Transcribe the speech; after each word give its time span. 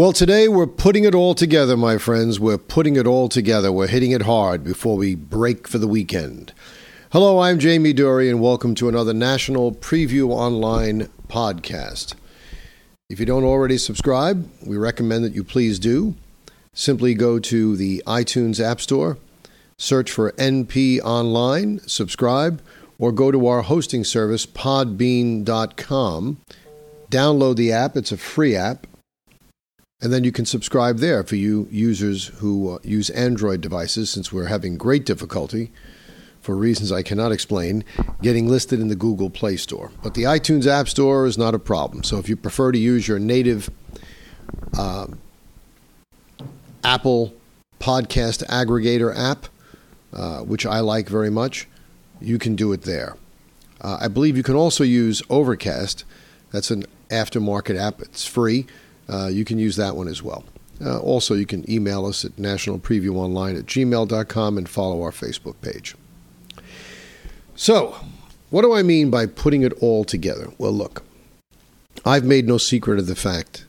Well, 0.00 0.14
today 0.14 0.48
we're 0.48 0.66
putting 0.66 1.04
it 1.04 1.14
all 1.14 1.34
together, 1.34 1.76
my 1.76 1.98
friends. 1.98 2.40
We're 2.40 2.56
putting 2.56 2.96
it 2.96 3.06
all 3.06 3.28
together. 3.28 3.70
We're 3.70 3.86
hitting 3.86 4.12
it 4.12 4.22
hard 4.22 4.64
before 4.64 4.96
we 4.96 5.14
break 5.14 5.68
for 5.68 5.76
the 5.76 5.86
weekend. 5.86 6.54
Hello, 7.12 7.40
I'm 7.40 7.58
Jamie 7.58 7.92
Dury, 7.92 8.30
and 8.30 8.40
welcome 8.40 8.74
to 8.76 8.88
another 8.88 9.12
National 9.12 9.72
Preview 9.72 10.30
Online 10.30 11.10
podcast. 11.28 12.14
If 13.10 13.20
you 13.20 13.26
don't 13.26 13.44
already 13.44 13.76
subscribe, 13.76 14.50
we 14.64 14.78
recommend 14.78 15.22
that 15.24 15.34
you 15.34 15.44
please 15.44 15.78
do. 15.78 16.14
Simply 16.72 17.12
go 17.12 17.38
to 17.38 17.76
the 17.76 18.02
iTunes 18.06 18.58
App 18.58 18.80
Store, 18.80 19.18
search 19.76 20.10
for 20.10 20.32
NP 20.32 21.00
Online, 21.02 21.78
subscribe, 21.80 22.62
or 22.98 23.12
go 23.12 23.30
to 23.30 23.46
our 23.46 23.60
hosting 23.60 24.04
service, 24.04 24.46
podbean.com. 24.46 25.44
Download 27.10 27.56
the 27.56 27.72
app, 27.72 27.96
it's 27.98 28.12
a 28.12 28.16
free 28.16 28.56
app. 28.56 28.86
And 30.02 30.12
then 30.12 30.24
you 30.24 30.32
can 30.32 30.46
subscribe 30.46 30.98
there 30.98 31.22
for 31.22 31.36
you 31.36 31.68
users 31.70 32.28
who 32.38 32.74
uh, 32.74 32.78
use 32.82 33.10
Android 33.10 33.60
devices, 33.60 34.10
since 34.10 34.32
we're 34.32 34.46
having 34.46 34.78
great 34.78 35.04
difficulty 35.04 35.70
for 36.40 36.56
reasons 36.56 36.90
I 36.90 37.02
cannot 37.02 37.32
explain, 37.32 37.84
getting 38.22 38.48
listed 38.48 38.80
in 38.80 38.88
the 38.88 38.96
Google 38.96 39.28
Play 39.28 39.58
Store. 39.58 39.90
But 40.02 40.14
the 40.14 40.22
iTunes 40.22 40.66
App 40.66 40.88
Store 40.88 41.26
is 41.26 41.36
not 41.36 41.54
a 41.54 41.58
problem. 41.58 42.02
So 42.02 42.18
if 42.18 42.30
you 42.30 42.36
prefer 42.36 42.72
to 42.72 42.78
use 42.78 43.06
your 43.06 43.18
native 43.18 43.68
uh, 44.78 45.06
Apple 46.82 47.34
podcast 47.78 48.42
aggregator 48.46 49.14
app, 49.16 49.46
uh, 50.14 50.40
which 50.40 50.64
I 50.64 50.80
like 50.80 51.08
very 51.08 51.30
much, 51.30 51.68
you 52.20 52.38
can 52.38 52.56
do 52.56 52.72
it 52.72 52.82
there. 52.82 53.16
Uh, 53.80 53.98
I 54.00 54.08
believe 54.08 54.36
you 54.36 54.42
can 54.42 54.54
also 54.54 54.82
use 54.82 55.22
Overcast. 55.28 56.04
That's 56.52 56.70
an 56.70 56.84
aftermarket 57.10 57.78
app. 57.78 58.00
It's 58.00 58.26
free. 58.26 58.66
Uh, 59.10 59.26
you 59.26 59.44
can 59.44 59.58
use 59.58 59.76
that 59.76 59.96
one 59.96 60.08
as 60.08 60.22
well. 60.22 60.44
Uh, 60.82 60.98
also, 61.00 61.34
you 61.34 61.44
can 61.44 61.68
email 61.70 62.06
us 62.06 62.24
at 62.24 62.36
nationalpreviewonline 62.36 63.58
at 63.58 63.66
gmail.com 63.66 64.56
and 64.56 64.68
follow 64.68 65.02
our 65.02 65.10
Facebook 65.10 65.60
page. 65.60 65.94
So, 67.54 67.96
what 68.48 68.62
do 68.62 68.72
I 68.72 68.82
mean 68.82 69.10
by 69.10 69.26
putting 69.26 69.62
it 69.62 69.72
all 69.82 70.04
together? 70.04 70.48
Well, 70.56 70.72
look, 70.72 71.02
I've 72.04 72.24
made 72.24 72.46
no 72.46 72.56
secret 72.56 72.98
of 72.98 73.06
the 73.06 73.14
fact, 73.14 73.66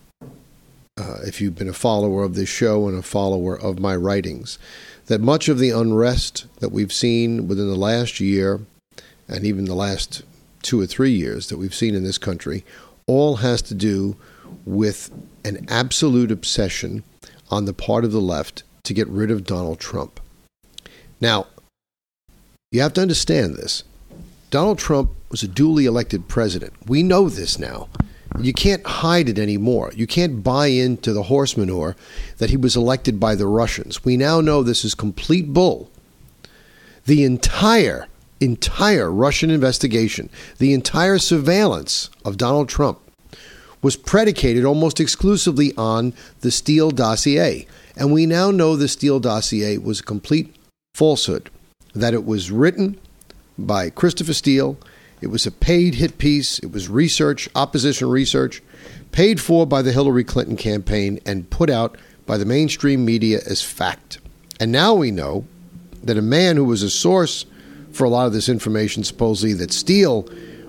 uh, 0.97 1.17
if 1.25 1.41
you've 1.41 1.55
been 1.55 1.67
a 1.67 1.73
follower 1.73 2.23
of 2.23 2.35
this 2.35 2.47
show 2.47 2.87
and 2.87 2.97
a 2.97 3.01
follower 3.01 3.59
of 3.59 3.79
my 3.79 3.95
writings, 3.95 4.57
that 5.07 5.19
much 5.19 5.49
of 5.49 5.59
the 5.59 5.71
unrest 5.71 6.45
that 6.59 6.71
we've 6.71 6.93
seen 6.93 7.47
within 7.47 7.67
the 7.67 7.75
last 7.75 8.21
year 8.21 8.61
and 9.27 9.45
even 9.45 9.65
the 9.65 9.75
last 9.75 10.23
two 10.61 10.79
or 10.79 10.85
three 10.85 11.11
years 11.11 11.49
that 11.49 11.57
we've 11.57 11.75
seen 11.75 11.95
in 11.95 12.03
this 12.03 12.17
country 12.17 12.63
all 13.07 13.37
has 13.37 13.61
to 13.63 13.73
do 13.73 14.15
with 14.65 15.11
an 15.43 15.65
absolute 15.69 16.31
obsession 16.31 17.03
on 17.49 17.65
the 17.65 17.73
part 17.73 18.05
of 18.05 18.11
the 18.11 18.21
left 18.21 18.63
to 18.83 18.93
get 18.93 19.07
rid 19.07 19.31
of 19.31 19.45
Donald 19.45 19.79
Trump. 19.79 20.19
Now, 21.19 21.47
you 22.71 22.81
have 22.81 22.93
to 22.93 23.01
understand 23.01 23.55
this. 23.55 23.83
Donald 24.49 24.79
Trump 24.79 25.11
was 25.29 25.43
a 25.43 25.47
duly 25.47 25.85
elected 25.85 26.27
president. 26.27 26.73
We 26.87 27.03
know 27.03 27.29
this 27.29 27.59
now. 27.59 27.89
You 28.39 28.53
can't 28.53 28.85
hide 28.85 29.29
it 29.29 29.37
anymore. 29.37 29.91
You 29.95 30.07
can't 30.07 30.43
buy 30.43 30.67
into 30.67 31.13
the 31.13 31.23
horse 31.23 31.57
manure 31.57 31.95
that 32.37 32.49
he 32.49 32.57
was 32.57 32.75
elected 32.75 33.19
by 33.19 33.35
the 33.35 33.47
Russians. 33.47 34.05
We 34.05 34.17
now 34.17 34.41
know 34.41 34.63
this 34.63 34.85
is 34.85 34.95
complete 34.95 35.53
bull. 35.53 35.89
The 37.05 37.23
entire, 37.23 38.07
entire 38.39 39.11
Russian 39.11 39.49
investigation, 39.51 40.29
the 40.59 40.73
entire 40.73 41.17
surveillance 41.17 42.09
of 42.23 42.37
Donald 42.37 42.69
Trump 42.69 42.99
was 43.81 43.95
predicated 43.95 44.65
almost 44.65 44.99
exclusively 44.99 45.73
on 45.75 46.13
the 46.41 46.51
Steele 46.51 46.91
dossier. 46.91 47.67
And 47.95 48.13
we 48.13 48.25
now 48.25 48.51
know 48.51 48.75
the 48.75 48.87
Steele 48.87 49.19
dossier 49.19 49.77
was 49.77 49.99
a 49.99 50.03
complete 50.03 50.55
falsehood 50.93 51.49
that 51.93 52.13
it 52.13 52.25
was 52.25 52.51
written 52.51 52.99
by 53.57 53.89
Christopher 53.89 54.33
Steele. 54.33 54.77
It 55.19 55.27
was 55.27 55.45
a 55.45 55.51
paid 55.51 55.95
hit 55.95 56.17
piece. 56.17 56.59
It 56.59 56.71
was 56.71 56.89
research, 56.89 57.49
opposition 57.55 58.09
research, 58.09 58.61
paid 59.11 59.41
for 59.41 59.65
by 59.65 59.81
the 59.81 59.91
Hillary 59.91 60.23
Clinton 60.23 60.57
campaign 60.57 61.19
and 61.25 61.49
put 61.49 61.69
out 61.69 61.97
by 62.25 62.37
the 62.37 62.45
mainstream 62.45 63.03
media 63.03 63.39
as 63.45 63.61
fact. 63.61 64.19
And 64.59 64.71
now 64.71 64.93
we 64.93 65.11
know 65.11 65.45
that 66.03 66.17
a 66.17 66.21
man 66.21 66.55
who 66.55 66.65
was 66.65 66.83
a 66.83 66.89
source 66.89 67.45
for 67.91 68.05
a 68.05 68.09
lot 68.09 68.25
of 68.25 68.33
this 68.33 68.47
information, 68.47 69.03
supposedly 69.03 69.53
that 69.53 69.73
Steele 69.73 70.27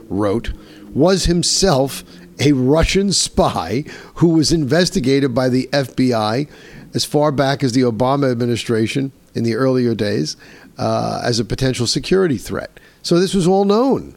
wrote, 0.08 0.52
was 0.92 1.24
himself 1.24 2.04
a 2.40 2.52
Russian 2.52 3.12
spy 3.12 3.84
who 4.16 4.30
was 4.30 4.52
investigated 4.52 5.34
by 5.34 5.48
the 5.48 5.68
FBI 5.72 6.48
as 6.94 7.04
far 7.04 7.32
back 7.32 7.62
as 7.62 7.72
the 7.72 7.82
Obama 7.82 8.30
administration 8.30 9.12
in 9.34 9.44
the 9.44 9.54
earlier 9.54 9.94
days 9.94 10.36
uh, 10.78 11.22
as 11.24 11.38
a 11.38 11.44
potential 11.44 11.86
security 11.86 12.38
threat. 12.38 12.78
So 13.02 13.18
this 13.18 13.34
was 13.34 13.46
all 13.46 13.64
known. 13.64 14.16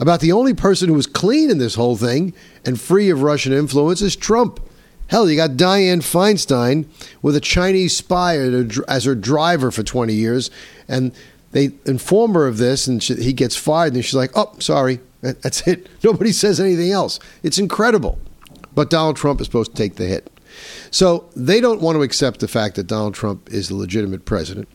About 0.00 0.20
the 0.20 0.32
only 0.32 0.54
person 0.54 0.88
who 0.88 0.94
was 0.94 1.06
clean 1.06 1.50
in 1.50 1.58
this 1.58 1.74
whole 1.74 1.96
thing 1.96 2.32
and 2.64 2.80
free 2.80 3.10
of 3.10 3.22
Russian 3.22 3.52
influence 3.52 4.00
is 4.00 4.14
Trump. 4.14 4.60
Hell, 5.08 5.28
you 5.28 5.36
got 5.36 5.52
Dianne 5.52 6.02
Feinstein 6.02 6.86
with 7.22 7.34
a 7.34 7.40
Chinese 7.40 7.96
spy 7.96 8.36
as 8.86 9.04
her 9.04 9.14
driver 9.14 9.70
for 9.70 9.82
20 9.82 10.12
years, 10.12 10.50
and 10.86 11.12
they 11.52 11.70
inform 11.86 12.34
her 12.34 12.46
of 12.46 12.58
this, 12.58 12.86
and 12.86 13.02
she, 13.02 13.14
he 13.14 13.32
gets 13.32 13.56
fired, 13.56 13.94
and 13.94 14.04
she's 14.04 14.14
like, 14.14 14.32
"Oh, 14.36 14.54
sorry, 14.58 15.00
that's 15.20 15.66
it. 15.66 15.88
Nobody 16.04 16.32
says 16.32 16.60
anything 16.60 16.92
else." 16.92 17.18
It's 17.42 17.58
incredible, 17.58 18.18
but 18.74 18.90
Donald 18.90 19.16
Trump 19.16 19.40
is 19.40 19.46
supposed 19.46 19.72
to 19.72 19.76
take 19.76 19.96
the 19.96 20.06
hit. 20.06 20.30
So 20.90 21.28
they 21.36 21.60
don't 21.60 21.80
want 21.80 21.96
to 21.96 22.02
accept 22.02 22.40
the 22.40 22.48
fact 22.48 22.76
that 22.76 22.86
Donald 22.86 23.14
Trump 23.14 23.48
is 23.50 23.68
the 23.68 23.76
legitimate 23.76 24.24
president. 24.24 24.68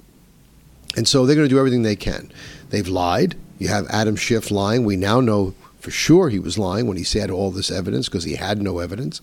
And 0.95 1.07
so 1.07 1.25
they're 1.25 1.35
going 1.35 1.47
to 1.47 1.53
do 1.53 1.59
everything 1.59 1.81
they 1.81 1.95
can. 1.95 2.31
They've 2.69 2.87
lied. 2.87 3.35
You 3.57 3.67
have 3.69 3.87
Adam 3.89 4.15
Schiff 4.15 4.51
lying. 4.51 4.85
We 4.85 4.95
now 4.95 5.19
know 5.19 5.55
for 5.79 5.91
sure 5.91 6.29
he 6.29 6.39
was 6.39 6.57
lying 6.57 6.87
when 6.87 6.97
he 6.97 7.03
said 7.03 7.29
all 7.29 7.51
this 7.51 7.71
evidence 7.71 8.07
because 8.07 8.23
he 8.23 8.35
had 8.35 8.61
no 8.61 8.79
evidence, 8.79 9.21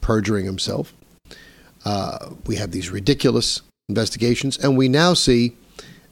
perjuring 0.00 0.44
himself. 0.44 0.92
Uh, 1.84 2.30
we 2.46 2.56
have 2.56 2.72
these 2.72 2.90
ridiculous 2.90 3.62
investigations, 3.88 4.58
and 4.58 4.76
we 4.76 4.88
now 4.88 5.14
see 5.14 5.56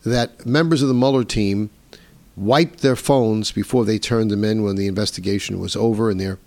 that 0.04 0.46
members 0.46 0.82
of 0.82 0.88
the 0.88 0.94
Mueller 0.94 1.24
team 1.24 1.70
wiped 2.36 2.80
their 2.80 2.96
phones 2.96 3.52
before 3.52 3.84
they 3.84 3.98
turned 3.98 4.30
them 4.30 4.44
in 4.44 4.62
when 4.62 4.76
the 4.76 4.86
investigation 4.86 5.60
was 5.60 5.76
over 5.76 6.10
and 6.10 6.20
their 6.20 6.38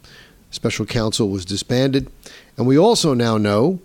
special 0.51 0.85
counsel 0.85 1.29
was 1.29 1.45
disbanded. 1.45 2.09
And 2.57 2.67
we 2.67 2.77
also 2.77 3.13
now 3.13 3.37
know 3.37 3.79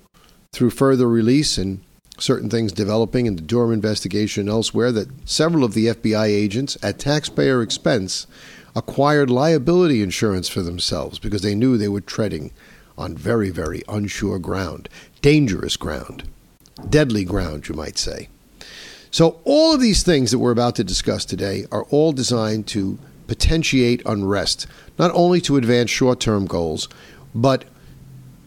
through 0.53 0.71
further 0.71 1.09
release 1.09 1.59
and 1.59 1.81
certain 2.19 2.51
things 2.51 2.73
developing 2.73 3.27
in 3.27 3.37
the 3.37 3.43
Durham 3.43 3.73
investigation 3.73 4.49
elsewhere 4.49 4.93
that 4.93 5.29
several 5.29 5.65
of 5.65 5.75
the 5.75 5.87
FBI 5.87 6.27
agents, 6.27 6.77
at 6.83 6.99
taxpayer 6.99 7.63
expense, 7.63 8.27
acquired 8.75 9.31
liability 9.31 10.03
insurance 10.03 10.49
for 10.49 10.63
themselves 10.63 11.19
because 11.19 11.43
they 11.43 11.55
knew 11.55 11.77
they 11.77 11.89
were 11.89 12.01
treading 12.01 12.53
on 12.97 13.17
very, 13.17 13.51
very 13.51 13.83
unsure 13.89 14.39
ground, 14.39 14.89
dangerous 15.21 15.77
ground, 15.77 16.29
deadly 16.89 17.25
ground, 17.25 17.69
you 17.69 17.75
might 17.75 17.99
say. 17.99 18.29
So, 19.13 19.41
all 19.45 19.75
of 19.75 19.81
these 19.81 20.03
things 20.03 20.31
that 20.31 20.39
we're 20.39 20.53
about 20.53 20.75
to 20.77 20.85
discuss 20.85 21.27
today 21.27 21.67
are 21.71 21.85
all 21.85 22.13
designed 22.13 22.67
to 22.69 22.99
potentiate 23.27 24.01
unrest, 24.07 24.67
not 24.99 25.11
only 25.13 25.39
to 25.43 25.59
advance 25.59 25.91
short 25.91 26.19
term 26.19 26.47
goals, 26.47 26.89
but 27.35 27.67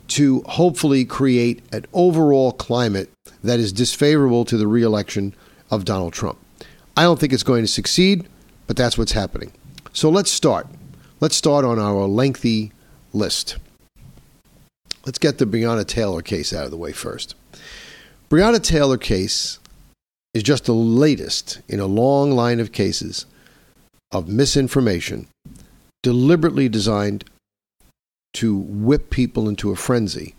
to 0.08 0.42
hopefully 0.48 1.06
create 1.06 1.62
an 1.72 1.86
overall 1.94 2.52
climate 2.52 3.12
that 3.44 3.60
is 3.60 3.72
disfavorable 3.72 4.44
to 4.46 4.58
the 4.58 4.68
reelection 4.68 5.36
of 5.70 5.86
Donald 5.86 6.14
Trump. 6.14 6.40
I 6.98 7.04
don't 7.04 7.20
think 7.20 7.32
it's 7.32 7.44
going 7.44 7.64
to 7.64 7.72
succeed, 7.72 8.28
but 8.66 8.76
that's 8.76 8.98
what's 8.98 9.12
happening. 9.12 9.52
So 9.94 10.10
let's 10.10 10.32
start. 10.32 10.66
Let's 11.20 11.36
start 11.36 11.64
on 11.64 11.78
our 11.78 12.08
lengthy 12.08 12.72
list. 13.14 13.58
Let's 15.06 15.20
get 15.20 15.38
the 15.38 15.46
Breonna 15.46 15.86
Taylor 15.86 16.24
case 16.24 16.54
out 16.54 16.66
of 16.66 16.72
the 16.72 16.78
way 16.78 16.92
first. 16.92 17.36
Breonna 18.32 18.62
Taylor 18.62 18.98
case 18.98 19.60
is 20.36 20.44
just 20.44 20.66
the 20.66 20.74
latest 20.74 21.62
in 21.70 21.80
a 21.80 21.86
long 21.88 22.30
line 22.32 22.60
of 22.60 22.74
cases 22.74 23.26
of 24.12 24.28
misinformation 24.28 25.28
deliberately 26.04 26.68
designed 26.68 27.24
to 28.34 28.56
whip 28.56 29.10
people 29.10 29.48
into 29.48 29.72
a 29.72 29.78
frenzy, 29.78 30.36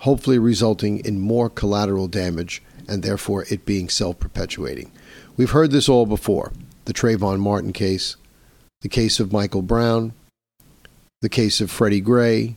hopefully 0.00 0.38
resulting 0.38 1.04
in 1.04 1.20
more 1.20 1.50
collateral 1.50 2.08
damage 2.08 2.62
and 2.88 3.02
therefore 3.02 3.44
it 3.50 3.66
being 3.66 3.90
self 3.90 4.18
perpetuating. 4.18 4.90
We've 5.36 5.50
heard 5.50 5.70
this 5.70 5.88
all 5.88 6.06
before 6.06 6.52
the 6.86 6.94
Trayvon 6.94 7.40
Martin 7.40 7.74
case, 7.74 8.16
the 8.80 8.88
case 8.88 9.20
of 9.20 9.32
Michael 9.32 9.62
Brown, 9.62 10.14
the 11.20 11.28
case 11.28 11.60
of 11.60 11.70
Freddie 11.70 12.00
Gray. 12.00 12.56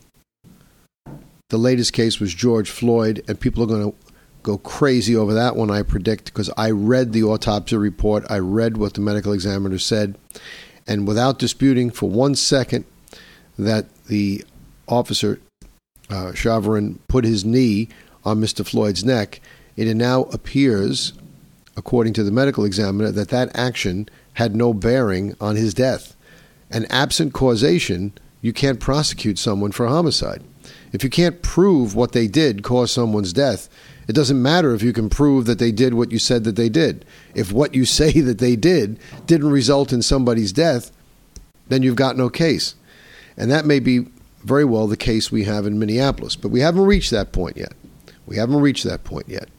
The 1.49 1.57
latest 1.57 1.91
case 1.91 2.21
was 2.21 2.33
George 2.33 2.69
Floyd, 2.69 3.21
and 3.27 3.39
people 3.39 3.63
are 3.63 3.67
going 3.67 3.91
to 3.91 3.97
go 4.43 4.57
crazy 4.57 5.15
over 5.15 5.33
that 5.33 5.55
one, 5.55 5.69
I 5.69 5.83
predict, 5.83 6.25
because 6.25 6.49
I 6.57 6.71
read 6.71 7.13
the 7.13 7.23
autopsy 7.23 7.75
report, 7.75 8.25
I 8.29 8.39
read 8.39 8.77
what 8.77 8.93
the 8.93 9.01
medical 9.01 9.33
examiner 9.33 9.77
said, 9.77 10.17
and 10.87 11.07
without 11.07 11.39
disputing 11.39 11.89
for 11.89 12.09
one 12.09 12.35
second 12.35 12.85
that 13.57 13.85
the 14.05 14.45
officer 14.87 15.39
uh, 16.09 16.31
Chavarin 16.31 16.99
put 17.07 17.25
his 17.25 17.43
knee 17.43 17.89
on 18.23 18.39
Mr. 18.39 18.65
Floyd's 18.65 19.03
neck, 19.03 19.41
it 19.75 19.93
now 19.95 20.23
appears, 20.23 21.13
according 21.75 22.13
to 22.13 22.23
the 22.23 22.31
medical 22.31 22.65
examiner, 22.65 23.11
that 23.11 23.29
that 23.29 23.55
action 23.55 24.07
had 24.33 24.55
no 24.55 24.73
bearing 24.73 25.35
on 25.41 25.55
his 25.55 25.73
death. 25.73 26.15
And 26.71 26.91
absent 26.91 27.33
causation, 27.33 28.13
you 28.41 28.53
can't 28.53 28.79
prosecute 28.79 29.39
someone 29.39 29.71
for 29.71 29.87
homicide. 29.87 30.43
If 30.91 31.03
you 31.03 31.09
can't 31.09 31.41
prove 31.41 31.95
what 31.95 32.11
they 32.11 32.27
did 32.27 32.63
caused 32.63 32.93
someone's 32.93 33.33
death, 33.33 33.69
it 34.07 34.13
doesn't 34.13 34.41
matter 34.41 34.73
if 34.73 34.81
you 34.81 34.93
can 34.93 35.09
prove 35.09 35.45
that 35.45 35.59
they 35.59 35.71
did 35.71 35.93
what 35.93 36.11
you 36.11 36.19
said 36.19 36.43
that 36.45 36.55
they 36.55 36.69
did. 36.69 37.05
If 37.35 37.51
what 37.51 37.75
you 37.75 37.85
say 37.99 38.11
that 38.21 38.39
they 38.39 38.55
did 38.55 38.99
didn't 39.25 39.51
result 39.51 39.91
in 39.91 40.01
somebody's 40.01 40.53
death, 40.53 40.91
then 41.67 41.83
you've 41.83 41.95
got 41.95 42.17
no 42.17 42.29
case. 42.29 42.75
And 43.35 43.51
that 43.51 43.65
may 43.65 43.79
be 43.79 44.07
very 44.43 44.65
well 44.65 44.87
the 44.87 44.97
case 44.97 45.31
we 45.31 45.43
have 45.43 45.65
in 45.65 45.77
Minneapolis, 45.77 46.35
but 46.35 46.49
we 46.49 46.61
haven't 46.61 46.85
reached 46.85 47.11
that 47.11 47.31
point 47.31 47.57
yet. 47.57 47.73
We 48.25 48.37
haven't 48.37 48.61
reached 48.61 48.85
that 48.85 49.03
point 49.03 49.27
yet. 49.27 49.49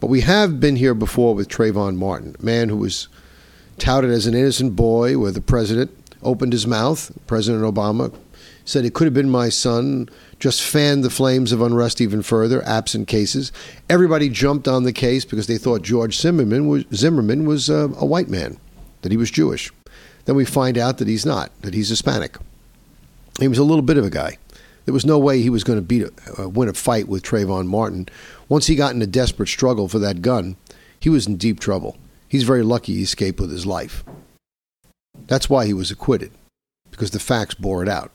But 0.00 0.08
we 0.08 0.20
have 0.20 0.60
been 0.60 0.76
here 0.76 0.94
before 0.94 1.34
with 1.34 1.48
Trayvon 1.48 1.96
Martin, 1.96 2.36
a 2.38 2.44
man 2.44 2.68
who 2.68 2.76
was 2.76 3.08
touted 3.78 4.10
as 4.10 4.26
an 4.26 4.34
innocent 4.34 4.76
boy 4.76 5.18
where 5.18 5.32
the 5.32 5.40
president 5.40 5.90
opened 6.22 6.52
his 6.52 6.66
mouth, 6.66 7.10
President 7.26 7.64
Obama 7.64 8.14
said 8.68 8.84
it 8.84 8.92
could 8.92 9.06
have 9.06 9.14
been 9.14 9.30
my 9.30 9.48
son, 9.48 10.10
just 10.38 10.62
fanned 10.62 11.02
the 11.02 11.08
flames 11.08 11.52
of 11.52 11.62
unrest 11.62 12.02
even 12.02 12.20
further, 12.20 12.62
absent 12.66 13.08
cases. 13.08 13.50
Everybody 13.88 14.28
jumped 14.28 14.68
on 14.68 14.84
the 14.84 14.92
case 14.92 15.24
because 15.24 15.46
they 15.46 15.56
thought 15.56 15.80
George 15.80 16.18
Zimmerman 16.18 16.68
was, 16.68 16.84
Zimmerman 16.92 17.46
was 17.46 17.70
uh, 17.70 17.88
a 17.96 18.04
white 18.04 18.28
man, 18.28 18.58
that 19.00 19.10
he 19.10 19.16
was 19.16 19.30
Jewish. 19.30 19.72
Then 20.26 20.36
we 20.36 20.44
find 20.44 20.76
out 20.76 20.98
that 20.98 21.08
he's 21.08 21.24
not, 21.24 21.50
that 21.62 21.72
he's 21.72 21.88
Hispanic. 21.88 22.36
He 23.40 23.48
was 23.48 23.56
a 23.56 23.64
little 23.64 23.82
bit 23.82 23.96
of 23.96 24.04
a 24.04 24.10
guy. 24.10 24.36
There 24.84 24.92
was 24.92 25.06
no 25.06 25.18
way 25.18 25.40
he 25.40 25.50
was 25.50 25.64
going 25.64 25.78
to 25.78 25.82
beat 25.82 26.02
a, 26.02 26.42
uh, 26.42 26.48
win 26.48 26.68
a 26.68 26.74
fight 26.74 27.08
with 27.08 27.22
Trayvon 27.22 27.68
Martin. 27.68 28.06
Once 28.50 28.66
he 28.66 28.76
got 28.76 28.94
in 28.94 29.00
a 29.00 29.06
desperate 29.06 29.48
struggle 29.48 29.88
for 29.88 29.98
that 29.98 30.20
gun, 30.20 30.56
he 31.00 31.08
was 31.08 31.26
in 31.26 31.38
deep 31.38 31.58
trouble. 31.58 31.96
He's 32.28 32.42
very 32.42 32.62
lucky 32.62 32.94
he 32.94 33.02
escaped 33.02 33.40
with 33.40 33.50
his 33.50 33.64
life. 33.64 34.04
That's 35.26 35.48
why 35.48 35.64
he 35.64 35.72
was 35.72 35.90
acquitted, 35.90 36.32
because 36.90 37.12
the 37.12 37.18
facts 37.18 37.54
bore 37.54 37.82
it 37.82 37.88
out. 37.88 38.12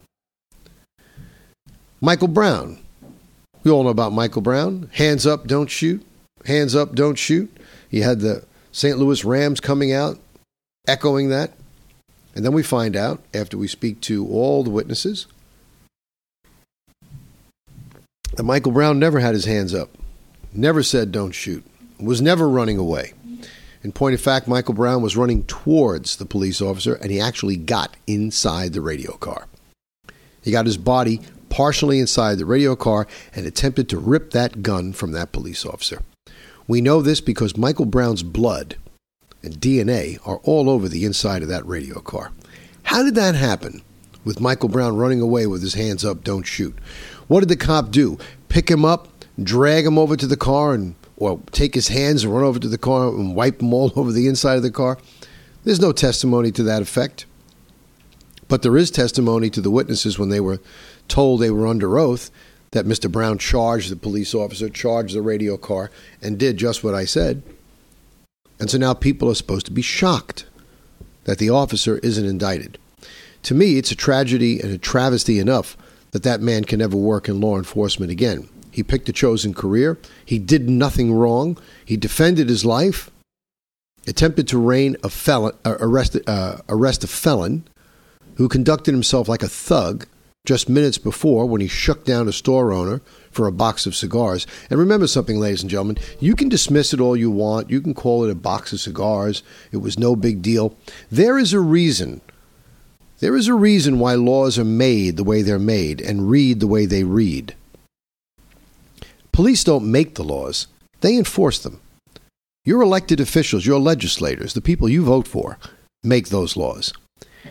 Michael 2.03 2.27
Brown. 2.27 2.79
We 3.63 3.71
all 3.71 3.83
know 3.83 3.89
about 3.89 4.11
Michael 4.11 4.41
Brown. 4.41 4.89
Hands 4.91 5.25
up, 5.25 5.47
don't 5.47 5.71
shoot. 5.71 6.05
Hands 6.43 6.75
up, 6.75 6.95
don't 6.95 7.15
shoot. 7.15 7.49
He 7.89 8.01
had 8.01 8.19
the 8.19 8.43
St. 8.73 8.97
Louis 8.97 9.23
Rams 9.23 9.61
coming 9.61 9.93
out, 9.93 10.19
echoing 10.85 11.29
that. 11.29 11.53
And 12.35 12.43
then 12.43 12.51
we 12.51 12.61
find 12.61 12.97
out, 12.97 13.23
after 13.33 13.57
we 13.57 13.69
speak 13.69 14.01
to 14.01 14.27
all 14.27 14.65
the 14.65 14.69
witnesses, 14.69 15.27
that 18.33 18.43
Michael 18.43 18.73
Brown 18.73 18.99
never 18.99 19.21
had 19.21 19.33
his 19.33 19.45
hands 19.45 19.73
up, 19.73 19.89
never 20.51 20.83
said 20.83 21.09
don't 21.09 21.31
shoot, 21.31 21.63
was 22.01 22.21
never 22.21 22.49
running 22.49 22.77
away. 22.77 23.13
In 23.81 23.93
point 23.93 24.13
of 24.13 24.19
fact, 24.19 24.45
Michael 24.45 24.73
Brown 24.73 25.01
was 25.01 25.15
running 25.15 25.43
towards 25.43 26.17
the 26.17 26.25
police 26.25 26.61
officer 26.61 26.95
and 26.95 27.11
he 27.11 27.21
actually 27.21 27.55
got 27.55 27.95
inside 28.07 28.73
the 28.73 28.81
radio 28.81 29.13
car. 29.13 29.47
He 30.41 30.51
got 30.51 30.65
his 30.65 30.75
body 30.77 31.21
partially 31.53 31.99
inside 31.99 32.39
the 32.39 32.47
radio 32.47 32.75
car 32.75 33.05
and 33.35 33.45
attempted 33.45 33.87
to 33.87 33.99
rip 33.99 34.31
that 34.31 34.63
gun 34.63 34.91
from 34.91 35.11
that 35.11 35.31
police 35.31 35.63
officer. 35.63 36.01
We 36.67 36.81
know 36.81 36.99
this 36.99 37.21
because 37.21 37.55
Michael 37.55 37.85
Brown's 37.85 38.23
blood 38.23 38.75
and 39.43 39.61
DNA 39.61 40.17
are 40.25 40.37
all 40.37 40.67
over 40.67 40.89
the 40.89 41.05
inside 41.05 41.43
of 41.43 41.49
that 41.49 41.63
radio 41.67 41.99
car. 41.99 42.31
How 42.81 43.03
did 43.03 43.13
that 43.13 43.35
happen 43.35 43.83
with 44.25 44.39
Michael 44.39 44.67
Brown 44.67 44.97
running 44.97 45.21
away 45.21 45.45
with 45.45 45.61
his 45.61 45.75
hands 45.75 46.03
up, 46.03 46.23
don't 46.23 46.41
shoot? 46.41 46.75
What 47.27 47.41
did 47.41 47.49
the 47.49 47.55
cop 47.55 47.91
do? 47.91 48.17
Pick 48.49 48.67
him 48.67 48.83
up, 48.83 49.07
drag 49.43 49.85
him 49.85 49.99
over 49.99 50.17
to 50.17 50.25
the 50.25 50.35
car, 50.35 50.73
and 50.73 50.95
or 51.17 51.39
take 51.51 51.75
his 51.75 51.89
hands 51.89 52.23
and 52.23 52.33
run 52.33 52.43
over 52.43 52.57
to 52.57 52.67
the 52.67 52.79
car 52.79 53.09
and 53.09 53.35
wipe 53.35 53.59
them 53.59 53.75
all 53.75 53.93
over 53.95 54.11
the 54.11 54.27
inside 54.27 54.55
of 54.55 54.63
the 54.63 54.71
car? 54.71 54.97
There's 55.65 55.79
no 55.79 55.91
testimony 55.91 56.51
to 56.53 56.63
that 56.63 56.81
effect. 56.81 57.27
But 58.47 58.61
there 58.61 58.77
is 58.77 58.91
testimony 58.91 59.49
to 59.51 59.61
the 59.61 59.71
witnesses 59.71 60.19
when 60.19 60.29
they 60.29 60.39
were 60.39 60.59
told 61.07 61.39
they 61.39 61.51
were 61.51 61.67
under 61.67 61.97
oath 61.97 62.31
that 62.71 62.85
Mr. 62.85 63.11
Brown 63.11 63.37
charged 63.37 63.91
the 63.91 63.95
police 63.95 64.33
officer, 64.33 64.67
charged 64.67 65.15
the 65.15 65.21
radio 65.21 65.57
car, 65.57 65.91
and 66.21 66.37
did 66.37 66.57
just 66.57 66.83
what 66.83 66.95
I 66.95 67.05
said. 67.05 67.43
And 68.59 68.69
so 68.69 68.77
now 68.77 68.93
people 68.93 69.29
are 69.29 69.35
supposed 69.35 69.65
to 69.67 69.71
be 69.71 69.81
shocked 69.81 70.45
that 71.25 71.37
the 71.37 71.49
officer 71.49 71.97
isn't 71.99 72.25
indicted. 72.25 72.77
To 73.43 73.53
me, 73.53 73.77
it's 73.77 73.91
a 73.91 73.95
tragedy 73.95 74.59
and 74.59 74.71
a 74.71 74.77
travesty 74.77 75.39
enough 75.39 75.77
that 76.11 76.23
that 76.23 76.41
man 76.41 76.63
can 76.63 76.79
never 76.79 76.97
work 76.97 77.27
in 77.27 77.41
law 77.41 77.57
enforcement 77.57 78.11
again. 78.11 78.47
He 78.71 78.83
picked 78.83 79.09
a 79.09 79.13
chosen 79.13 79.53
career. 79.53 79.99
He 80.25 80.39
did 80.39 80.69
nothing 80.69 81.13
wrong. 81.13 81.57
He 81.85 81.97
defended 81.97 82.49
his 82.49 82.65
life, 82.65 83.11
attempted 84.07 84.47
to 84.47 84.57
reign 84.57 84.97
a 85.03 85.09
felon, 85.09 85.53
uh, 85.63 85.77
arrest, 85.79 86.17
uh, 86.25 86.57
arrest 86.69 87.03
a 87.03 87.07
felon 87.07 87.67
who 88.35 88.47
conducted 88.47 88.93
himself 88.93 89.27
like 89.27 89.43
a 89.43 89.47
thug 89.47 90.07
just 90.45 90.67
minutes 90.67 90.97
before 90.97 91.45
when 91.45 91.61
he 91.61 91.67
shook 91.67 92.03
down 92.03 92.27
a 92.27 92.33
store 92.33 92.73
owner 92.73 93.01
for 93.31 93.47
a 93.47 93.51
box 93.51 93.85
of 93.85 93.95
cigars. 93.95 94.45
And 94.69 94.77
remember 94.77 95.07
something, 95.07 95.39
ladies 95.39 95.61
and 95.61 95.69
gentlemen, 95.69 95.97
you 96.19 96.35
can 96.35 96.49
dismiss 96.49 96.93
it 96.93 96.99
all 96.99 97.15
you 97.15 97.31
want. 97.31 97.69
You 97.69 97.79
can 97.79 97.93
call 97.93 98.25
it 98.25 98.31
a 98.31 98.35
box 98.35 98.73
of 98.73 98.81
cigars. 98.81 99.41
It 99.71 99.77
was 99.77 99.97
no 99.97 100.17
big 100.17 100.41
deal. 100.41 100.75
There 101.09 101.39
is 101.39 101.53
a 101.53 101.61
reason. 101.61 102.19
There 103.19 103.37
is 103.37 103.47
a 103.47 103.53
reason 103.53 103.99
why 103.99 104.15
laws 104.15 104.59
are 104.59 104.65
made 104.65 105.15
the 105.15 105.23
way 105.23 105.41
they're 105.41 105.59
made 105.59 106.01
and 106.01 106.29
read 106.29 106.59
the 106.59 106.67
way 106.67 106.85
they 106.85 107.05
read. 107.05 107.55
Police 109.31 109.63
don't 109.63 109.89
make 109.89 110.15
the 110.15 110.23
laws, 110.23 110.67
they 110.99 111.17
enforce 111.17 111.57
them. 111.57 111.79
Your 112.65 112.81
elected 112.81 113.19
officials, 113.19 113.65
your 113.65 113.79
legislators, 113.79 114.53
the 114.53 114.61
people 114.61 114.89
you 114.89 115.03
vote 115.03 115.27
for, 115.27 115.57
make 116.03 116.29
those 116.29 116.57
laws. 116.57 116.93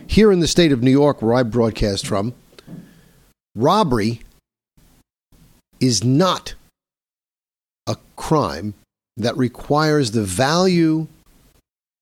Here 0.07 0.31
in 0.31 0.39
the 0.39 0.47
state 0.47 0.71
of 0.71 0.81
New 0.81 0.91
York, 0.91 1.21
where 1.21 1.33
I 1.33 1.43
broadcast 1.43 2.07
from, 2.07 2.33
robbery 3.55 4.21
is 5.79 6.03
not 6.03 6.55
a 7.87 7.97
crime 8.15 8.73
that 9.17 9.37
requires 9.37 10.11
the 10.11 10.23
value 10.23 11.07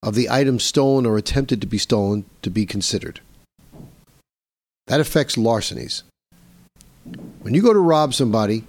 of 0.04 0.16
the 0.16 0.30
item 0.30 0.60
stolen 0.60 1.06
or 1.06 1.18
attempted 1.18 1.62
to 1.62 1.68
be 1.68 1.78
stolen 1.78 2.26
to 2.42 2.50
be 2.50 2.66
considered. 2.66 3.20
That 4.88 5.00
affects 5.00 5.38
larcenies. 5.38 6.04
When 7.42 7.54
you 7.54 7.62
go 7.62 7.74
to 7.74 7.80
rob 7.80 8.14
somebody, 8.14 8.64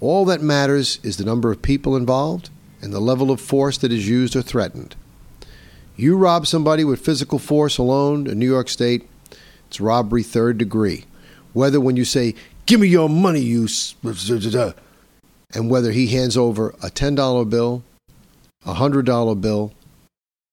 all 0.00 0.24
that 0.26 0.42
matters 0.42 0.98
is 1.02 1.16
the 1.16 1.24
number 1.24 1.50
of 1.50 1.62
people 1.62 1.96
involved 1.96 2.50
and 2.80 2.92
the 2.92 3.00
level 3.00 3.30
of 3.30 3.40
force 3.40 3.78
that 3.78 3.92
is 3.92 4.08
used 4.08 4.36
or 4.36 4.42
threatened. 4.42 4.94
You 5.96 6.16
rob 6.16 6.46
somebody 6.46 6.84
with 6.84 7.00
physical 7.04 7.38
force 7.38 7.78
alone 7.78 8.26
in 8.26 8.38
New 8.38 8.46
York 8.46 8.68
State, 8.68 9.08
it's 9.68 9.80
robbery 9.80 10.22
third 10.22 10.58
degree 10.58 11.04
whether 11.56 11.80
when 11.80 11.96
you 11.96 12.04
say, 12.04 12.34
Give 12.66 12.80
me 12.80 12.88
your 12.88 13.08
money, 13.08 13.40
you. 13.40 13.66
And 15.54 15.70
whether 15.70 15.90
he 15.90 16.08
hands 16.08 16.36
over 16.36 16.70
a 16.82 16.90
$10 16.90 17.48
bill, 17.48 17.82
a 18.66 18.74
$100 18.74 19.40
bill, 19.40 19.72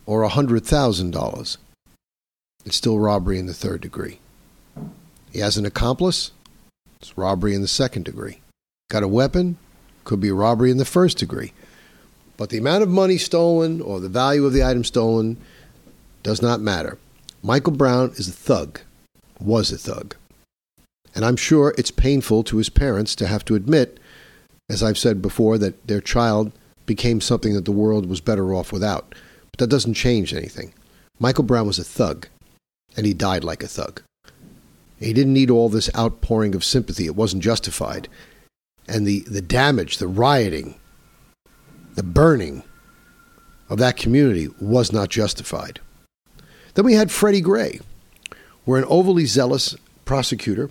or 0.05 0.23
a 0.23 0.29
$100,000, 0.29 1.57
it's 2.65 2.75
still 2.77 2.99
robbery 2.99 3.37
in 3.37 3.47
the 3.47 3.53
third 3.53 3.81
degree. 3.81 4.19
He 5.33 5.39
has 5.39 5.57
an 5.57 5.65
accomplice, 5.65 6.31
it's 7.01 7.17
robbery 7.17 7.53
in 7.53 7.61
the 7.61 7.67
second 7.67 8.05
degree. 8.05 8.39
Got 8.89 9.03
a 9.03 9.07
weapon, 9.07 9.57
could 10.05 10.21
be 10.21 10.31
robbery 10.31 10.71
in 10.71 10.77
the 10.77 10.85
first 10.85 11.17
degree. 11.17 11.51
But 12.37 12.49
the 12.49 12.59
amount 12.59 12.83
of 12.83 12.89
money 12.89 13.17
stolen 13.17 13.81
or 13.81 13.99
the 13.99 14.07
value 14.07 14.45
of 14.45 14.53
the 14.53 14.63
item 14.63 14.85
stolen 14.85 15.35
does 16.21 16.41
not 16.41 16.61
matter. 16.61 16.97
Michael 17.41 17.73
Brown 17.73 18.11
is 18.11 18.29
a 18.29 18.31
thug, 18.31 18.79
was 19.41 19.69
a 19.69 19.77
thug. 19.77 20.15
And 21.15 21.23
I'm 21.23 21.35
sure 21.35 21.75
it's 21.77 21.91
painful 21.91 22.43
to 22.45 22.57
his 22.57 22.69
parents 22.69 23.15
to 23.15 23.27
have 23.27 23.45
to 23.45 23.55
admit, 23.55 23.99
as 24.69 24.81
I've 24.81 24.97
said 24.97 25.21
before, 25.21 25.57
that 25.59 25.87
their 25.87 26.01
child 26.01 26.51
became 26.85 27.21
something 27.21 27.53
that 27.53 27.65
the 27.65 27.71
world 27.71 28.07
was 28.07 28.21
better 28.21 28.53
off 28.53 28.71
without. 28.71 29.13
But 29.51 29.59
that 29.59 29.69
doesn't 29.69 29.93
change 29.93 30.33
anything. 30.33 30.73
Michael 31.19 31.43
Brown 31.43 31.67
was 31.67 31.79
a 31.79 31.83
thug, 31.83 32.27
and 32.97 33.05
he 33.05 33.13
died 33.13 33.43
like 33.43 33.63
a 33.63 33.67
thug. 33.67 34.01
He 34.99 35.13
didn't 35.13 35.33
need 35.33 35.49
all 35.49 35.69
this 35.69 35.89
outpouring 35.95 36.55
of 36.55 36.63
sympathy. 36.63 37.05
It 37.05 37.15
wasn't 37.15 37.43
justified. 37.43 38.07
And 38.87 39.05
the, 39.05 39.21
the 39.21 39.41
damage, 39.41 39.97
the 39.97 40.07
rioting, 40.07 40.75
the 41.93 42.03
burning 42.03 42.63
of 43.69 43.77
that 43.79 43.97
community 43.97 44.49
was 44.59 44.91
not 44.91 45.09
justified. 45.09 45.79
Then 46.73 46.85
we 46.85 46.93
had 46.93 47.11
Freddie 47.11 47.41
Gray, 47.41 47.79
where 48.65 48.79
an 48.79 48.87
overly 48.89 49.25
zealous 49.25 49.75
prosecutor 50.05 50.69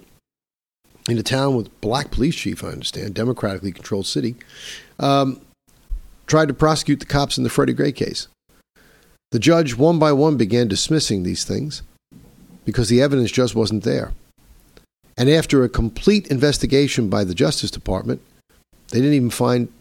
in 1.09 1.19
a 1.19 1.23
town 1.23 1.57
with 1.57 1.81
black 1.81 2.11
police 2.11 2.37
chief, 2.37 2.63
I 2.63 2.69
understand, 2.69 3.15
democratically 3.15 3.73
controlled 3.73 4.07
city, 4.07 4.37
um, 4.99 5.41
tried 6.27 6.49
to 6.49 6.55
prosecute 6.55 7.01
the 7.01 7.07
cops 7.07 7.37
in 7.37 7.45
the 7.45 7.51
Freddie 7.51 7.73
Gray 7.73 7.93
case. 7.93 8.29
The 9.33 9.39
judge, 9.39 9.77
one 9.77 9.99
by 9.99 10.13
one, 10.13 10.37
began 10.37 10.69
dismissing 10.69 11.23
these 11.23 11.45
things 11.45 11.83
because 12.65 12.89
the 12.89 13.03
evidence 13.03 13.31
just 13.31 13.55
wasn't 13.55 13.83
there. 13.83 14.13
And 15.17 15.29
after 15.29 15.63
a 15.63 15.69
complete 15.69 16.29
investigation 16.29 17.09
by 17.09 17.25
the 17.25 17.35
Justice 17.35 17.71
Department, 17.71 18.21
they 18.91 18.99
didn't 18.99 19.15
even 19.15 19.31
find 19.31 19.73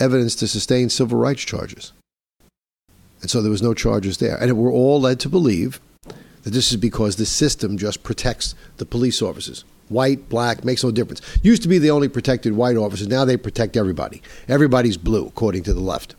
evidence 0.00 0.34
to 0.36 0.48
sustain 0.48 0.88
civil 0.88 1.18
rights 1.18 1.42
charges. 1.42 1.92
And 3.20 3.30
so 3.30 3.42
there 3.42 3.50
was 3.50 3.62
no 3.62 3.74
charges 3.74 4.18
there. 4.18 4.36
And 4.36 4.56
we're 4.56 4.72
all 4.72 5.00
led 5.00 5.20
to 5.20 5.28
believe 5.28 5.80
that 6.42 6.50
this 6.50 6.70
is 6.70 6.76
because 6.78 7.16
the 7.16 7.26
system 7.26 7.76
just 7.76 8.02
protects 8.02 8.54
the 8.78 8.86
police 8.86 9.20
officers. 9.20 9.64
White, 9.90 10.28
black, 10.28 10.64
makes 10.64 10.84
no 10.84 10.90
difference. 10.90 11.20
Used 11.42 11.62
to 11.62 11.68
be 11.68 11.78
the 11.78 11.90
only 11.90 12.08
protected 12.08 12.54
white 12.54 12.76
officers. 12.76 13.08
Now 13.08 13.24
they 13.24 13.36
protect 13.36 13.76
everybody. 13.76 14.22
Everybody's 14.48 14.96
blue, 14.96 15.26
according 15.26 15.64
to 15.64 15.74
the 15.74 15.80
left. 15.80 16.14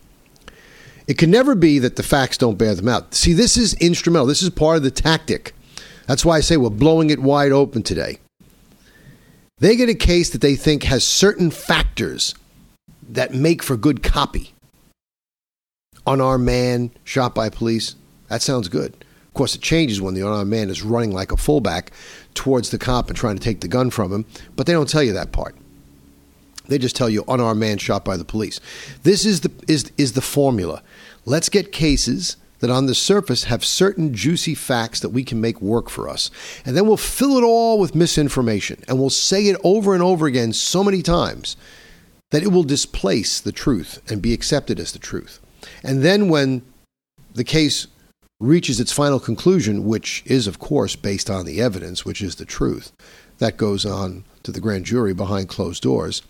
It 1.07 1.17
can 1.17 1.31
never 1.31 1.55
be 1.55 1.79
that 1.79 1.95
the 1.95 2.03
facts 2.03 2.37
don't 2.37 2.57
bear 2.57 2.75
them 2.75 2.89
out. 2.89 3.15
See, 3.15 3.33
this 3.33 3.57
is 3.57 3.73
instrumental. 3.75 4.27
This 4.27 4.43
is 4.43 4.49
part 4.49 4.77
of 4.77 4.83
the 4.83 4.91
tactic. 4.91 5.53
That's 6.05 6.25
why 6.25 6.35
I 6.37 6.41
say 6.41 6.57
we're 6.57 6.69
blowing 6.69 7.09
it 7.09 7.19
wide 7.19 7.53
open 7.53 7.81
today. 7.81 8.19
They 9.59 9.77
get 9.77 9.89
a 9.89 9.95
case 9.95 10.31
that 10.31 10.41
they 10.41 10.55
think 10.55 10.83
has 10.83 11.05
certain 11.05 11.49
factors 11.49 12.35
that 13.07 13.33
make 13.33 13.63
for 13.63 13.77
good 13.77 14.03
copy. 14.03 14.53
Unarmed 16.05 16.45
man 16.45 16.91
shot 17.03 17.33
by 17.33 17.49
police. 17.49 17.95
That 18.27 18.41
sounds 18.41 18.67
good. 18.67 19.05
Of 19.31 19.35
course, 19.35 19.55
it 19.55 19.61
changes 19.61 20.01
when 20.01 20.13
the 20.13 20.27
unarmed 20.27 20.51
man 20.51 20.69
is 20.69 20.83
running 20.83 21.13
like 21.13 21.31
a 21.31 21.37
fullback 21.37 21.91
towards 22.33 22.69
the 22.69 22.77
cop 22.77 23.07
and 23.07 23.17
trying 23.17 23.37
to 23.37 23.43
take 23.43 23.61
the 23.61 23.69
gun 23.69 23.89
from 23.89 24.11
him, 24.11 24.25
but 24.57 24.65
they 24.65 24.73
don't 24.73 24.89
tell 24.89 25.01
you 25.01 25.13
that 25.13 25.31
part. 25.31 25.55
They 26.67 26.77
just 26.77 26.97
tell 26.97 27.09
you 27.09 27.23
unarmed 27.29 27.59
man 27.59 27.77
shot 27.77 28.03
by 28.03 28.17
the 28.17 28.25
police. 28.25 28.59
This 29.03 29.25
is 29.25 29.41
the 29.41 29.51
is 29.69 29.89
is 29.97 30.13
the 30.13 30.21
formula. 30.21 30.83
Let's 31.25 31.47
get 31.47 31.71
cases 31.71 32.35
that 32.59 32.69
on 32.69 32.87
the 32.87 32.93
surface 32.93 33.45
have 33.45 33.63
certain 33.63 34.13
juicy 34.13 34.53
facts 34.53 34.99
that 34.99 35.09
we 35.09 35.23
can 35.23 35.39
make 35.39 35.61
work 35.61 35.89
for 35.89 36.09
us. 36.09 36.29
And 36.65 36.75
then 36.75 36.85
we'll 36.85 36.97
fill 36.97 37.37
it 37.37 37.43
all 37.43 37.79
with 37.79 37.95
misinformation 37.95 38.83
and 38.87 38.99
we'll 38.99 39.09
say 39.09 39.47
it 39.47 39.59
over 39.63 39.93
and 39.93 40.03
over 40.03 40.27
again 40.27 40.51
so 40.53 40.83
many 40.83 41.01
times 41.01 41.55
that 42.31 42.43
it 42.43 42.51
will 42.51 42.63
displace 42.63 43.39
the 43.39 43.51
truth 43.51 44.01
and 44.09 44.21
be 44.21 44.33
accepted 44.33 44.79
as 44.79 44.91
the 44.91 44.99
truth. 44.99 45.39
And 45.83 46.03
then 46.03 46.29
when 46.29 46.61
the 47.33 47.43
case 47.43 47.87
reaches 48.41 48.79
its 48.79 48.91
final 48.91 49.19
conclusion, 49.19 49.85
which 49.85 50.23
is, 50.25 50.47
of 50.47 50.57
course, 50.57 50.95
based 50.95 51.29
on 51.29 51.45
the 51.45 51.61
evidence, 51.61 52.03
which 52.03 52.21
is 52.21 52.35
the 52.35 52.45
truth, 52.45 52.91
that 53.37 53.55
goes 53.55 53.85
on 53.85 54.25
to 54.41 54.51
the 54.51 54.59
grand 54.59 54.83
jury 54.83 55.13
behind 55.13 55.47
closed 55.47 55.83
doors. 55.83 56.23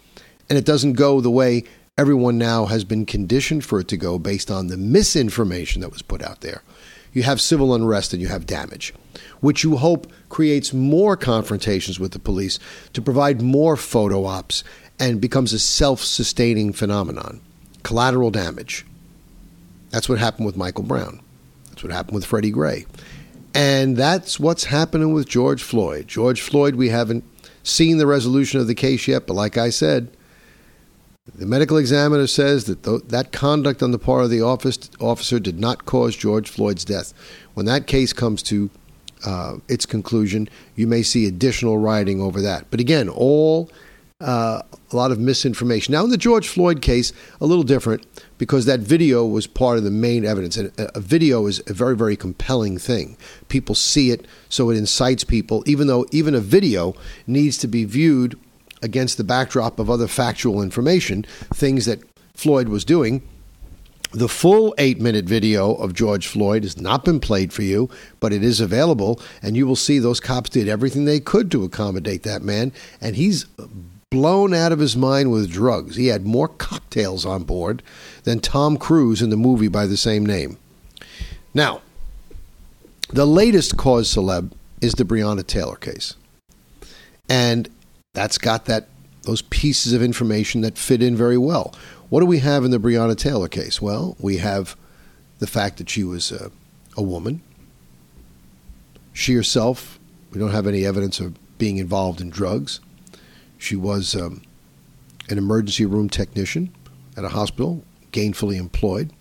And 0.49 0.59
it 0.59 0.65
doesn't 0.65 0.93
go 0.93 1.21
the 1.21 1.31
way 1.31 1.63
everyone 1.97 2.37
now 2.37 2.65
has 2.65 2.83
been 2.83 3.05
conditioned 3.05 3.63
for 3.63 3.79
it 3.79 3.87
to 3.87 3.97
go 3.97 4.19
based 4.19 4.51
on 4.51 4.67
the 4.67 4.75
misinformation 4.75 5.81
that 5.81 5.91
was 5.91 6.01
put 6.01 6.21
out 6.21 6.41
there. 6.41 6.63
You 7.13 7.23
have 7.23 7.39
civil 7.39 7.73
unrest 7.73 8.11
and 8.11 8.21
you 8.21 8.27
have 8.27 8.45
damage, 8.45 8.93
which 9.39 9.63
you 9.63 9.77
hope 9.77 10.11
creates 10.27 10.73
more 10.73 11.15
confrontations 11.15 11.97
with 11.97 12.11
the 12.11 12.19
police 12.19 12.59
to 12.91 13.01
provide 13.01 13.41
more 13.41 13.77
photo 13.77 14.25
ops 14.25 14.65
and 14.99 15.21
becomes 15.21 15.53
a 15.53 15.59
self 15.59 16.01
sustaining 16.01 16.73
phenomenon. 16.73 17.39
Collateral 17.83 18.31
damage. 18.31 18.85
That's 19.91 20.09
what 20.09 20.19
happened 20.19 20.45
with 20.45 20.57
Michael 20.57 20.83
Brown. 20.83 21.21
That's 21.81 21.89
what 21.89 21.95
happened 21.95 22.13
with 22.13 22.25
Freddie 22.25 22.51
Gray. 22.51 22.85
And 23.55 23.97
that's 23.97 24.39
what's 24.39 24.65
happening 24.65 25.13
with 25.13 25.27
George 25.27 25.63
Floyd. 25.63 26.07
George 26.07 26.39
Floyd, 26.39 26.75
we 26.75 26.89
haven't 26.89 27.23
seen 27.63 27.97
the 27.97 28.05
resolution 28.05 28.59
of 28.59 28.67
the 28.67 28.75
case 28.75 29.07
yet, 29.07 29.25
but 29.25 29.33
like 29.33 29.57
I 29.57 29.71
said, 29.71 30.15
the 31.33 31.47
medical 31.47 31.77
examiner 31.77 32.27
says 32.27 32.65
that 32.65 32.83
th- 32.83 33.01
that 33.07 33.31
conduct 33.31 33.81
on 33.81 33.89
the 33.89 33.97
part 33.97 34.23
of 34.23 34.29
the 34.29 34.43
office, 34.43 34.91
officer 34.99 35.39
did 35.39 35.59
not 35.59 35.85
cause 35.85 36.15
George 36.15 36.47
Floyd's 36.47 36.85
death. 36.85 37.15
When 37.55 37.65
that 37.65 37.87
case 37.87 38.13
comes 38.13 38.43
to 38.43 38.69
uh, 39.25 39.55
its 39.67 39.87
conclusion, 39.87 40.49
you 40.75 40.85
may 40.85 41.01
see 41.01 41.25
additional 41.25 41.79
writing 41.79 42.21
over 42.21 42.41
that. 42.41 42.69
But 42.69 42.79
again, 42.79 43.09
all 43.09 43.71
uh, 44.21 44.61
a 44.91 44.95
lot 44.95 45.11
of 45.11 45.19
misinformation. 45.19 45.93
Now, 45.93 46.03
in 46.03 46.11
the 46.11 46.17
George 46.17 46.47
Floyd 46.47 46.81
case, 46.83 47.11
a 47.39 47.45
little 47.47 47.63
different 47.63 48.05
because 48.41 48.65
that 48.65 48.79
video 48.79 49.23
was 49.23 49.45
part 49.45 49.77
of 49.77 49.83
the 49.83 49.91
main 49.91 50.25
evidence. 50.25 50.57
And 50.57 50.71
a 50.79 50.99
video 50.99 51.45
is 51.45 51.61
a 51.67 51.73
very, 51.73 51.95
very 51.95 52.15
compelling 52.15 52.79
thing. 52.79 53.15
People 53.49 53.75
see 53.75 54.09
it, 54.09 54.25
so 54.49 54.71
it 54.71 54.77
incites 54.77 55.23
people, 55.23 55.63
even 55.67 55.85
though 55.85 56.07
even 56.11 56.33
a 56.33 56.39
video 56.39 56.95
needs 57.27 57.59
to 57.59 57.67
be 57.67 57.85
viewed 57.85 58.39
against 58.81 59.17
the 59.17 59.23
backdrop 59.23 59.77
of 59.77 59.91
other 59.91 60.07
factual 60.07 60.63
information, 60.63 61.23
things 61.53 61.85
that 61.85 61.99
Floyd 62.33 62.67
was 62.67 62.83
doing. 62.83 63.21
The 64.11 64.27
full 64.27 64.73
eight 64.79 64.99
minute 64.99 65.25
video 65.25 65.75
of 65.75 65.93
George 65.93 66.25
Floyd 66.25 66.63
has 66.63 66.81
not 66.81 67.05
been 67.05 67.19
played 67.19 67.53
for 67.53 67.61
you, 67.61 67.91
but 68.19 68.33
it 68.33 68.43
is 68.43 68.59
available, 68.59 69.21
and 69.43 69.55
you 69.55 69.67
will 69.67 69.75
see 69.75 69.99
those 69.99 70.19
cops 70.19 70.49
did 70.49 70.67
everything 70.67 71.05
they 71.05 71.19
could 71.19 71.51
to 71.51 71.63
accommodate 71.63 72.23
that 72.23 72.41
man, 72.41 72.73
and 72.99 73.15
he's 73.15 73.45
blown 74.11 74.53
out 74.53 74.73
of 74.73 74.79
his 74.79 74.95
mind 74.95 75.31
with 75.31 75.49
drugs. 75.49 75.95
He 75.95 76.07
had 76.07 76.25
more 76.25 76.49
cocktails 76.49 77.25
on 77.25 77.43
board 77.43 77.81
than 78.23 78.39
Tom 78.39 78.77
Cruise 78.77 79.21
in 79.21 79.29
the 79.29 79.37
movie 79.37 79.69
by 79.69 79.87
the 79.87 79.97
same 79.97 80.25
name. 80.25 80.57
Now, 81.53 81.81
the 83.09 83.25
latest 83.25 83.77
cause 83.77 84.13
celeb 84.13 84.51
is 84.81 84.93
the 84.93 85.05
Breonna 85.05 85.47
Taylor 85.47 85.77
case. 85.77 86.15
And 87.29 87.69
that's 88.13 88.37
got 88.37 88.65
that 88.65 88.89
those 89.23 89.43
pieces 89.43 89.93
of 89.93 90.01
information 90.01 90.61
that 90.61 90.77
fit 90.77 91.01
in 91.01 91.15
very 91.15 91.37
well. 91.37 91.73
What 92.09 92.19
do 92.19 92.25
we 92.25 92.39
have 92.39 92.65
in 92.65 92.71
the 92.71 92.79
Breonna 92.79 93.15
Taylor 93.15 93.47
case? 93.47 93.81
Well, 93.81 94.17
we 94.19 94.37
have 94.37 94.75
the 95.39 95.47
fact 95.47 95.77
that 95.77 95.89
she 95.89 96.03
was 96.03 96.31
a, 96.31 96.51
a 96.97 97.03
woman. 97.03 97.41
She 99.13 99.33
herself, 99.35 99.99
we 100.31 100.39
don't 100.39 100.51
have 100.51 100.67
any 100.67 100.85
evidence 100.85 101.19
of 101.19 101.35
being 101.57 101.77
involved 101.77 102.19
in 102.19 102.29
drugs. 102.29 102.79
She 103.61 103.75
was 103.75 104.15
um, 104.15 104.41
an 105.29 105.37
emergency 105.37 105.85
room 105.85 106.09
technician 106.09 106.73
at 107.15 107.23
a 107.23 107.29
hospital, 107.29 107.83
gainfully 108.11 108.57
employed. 108.57 109.13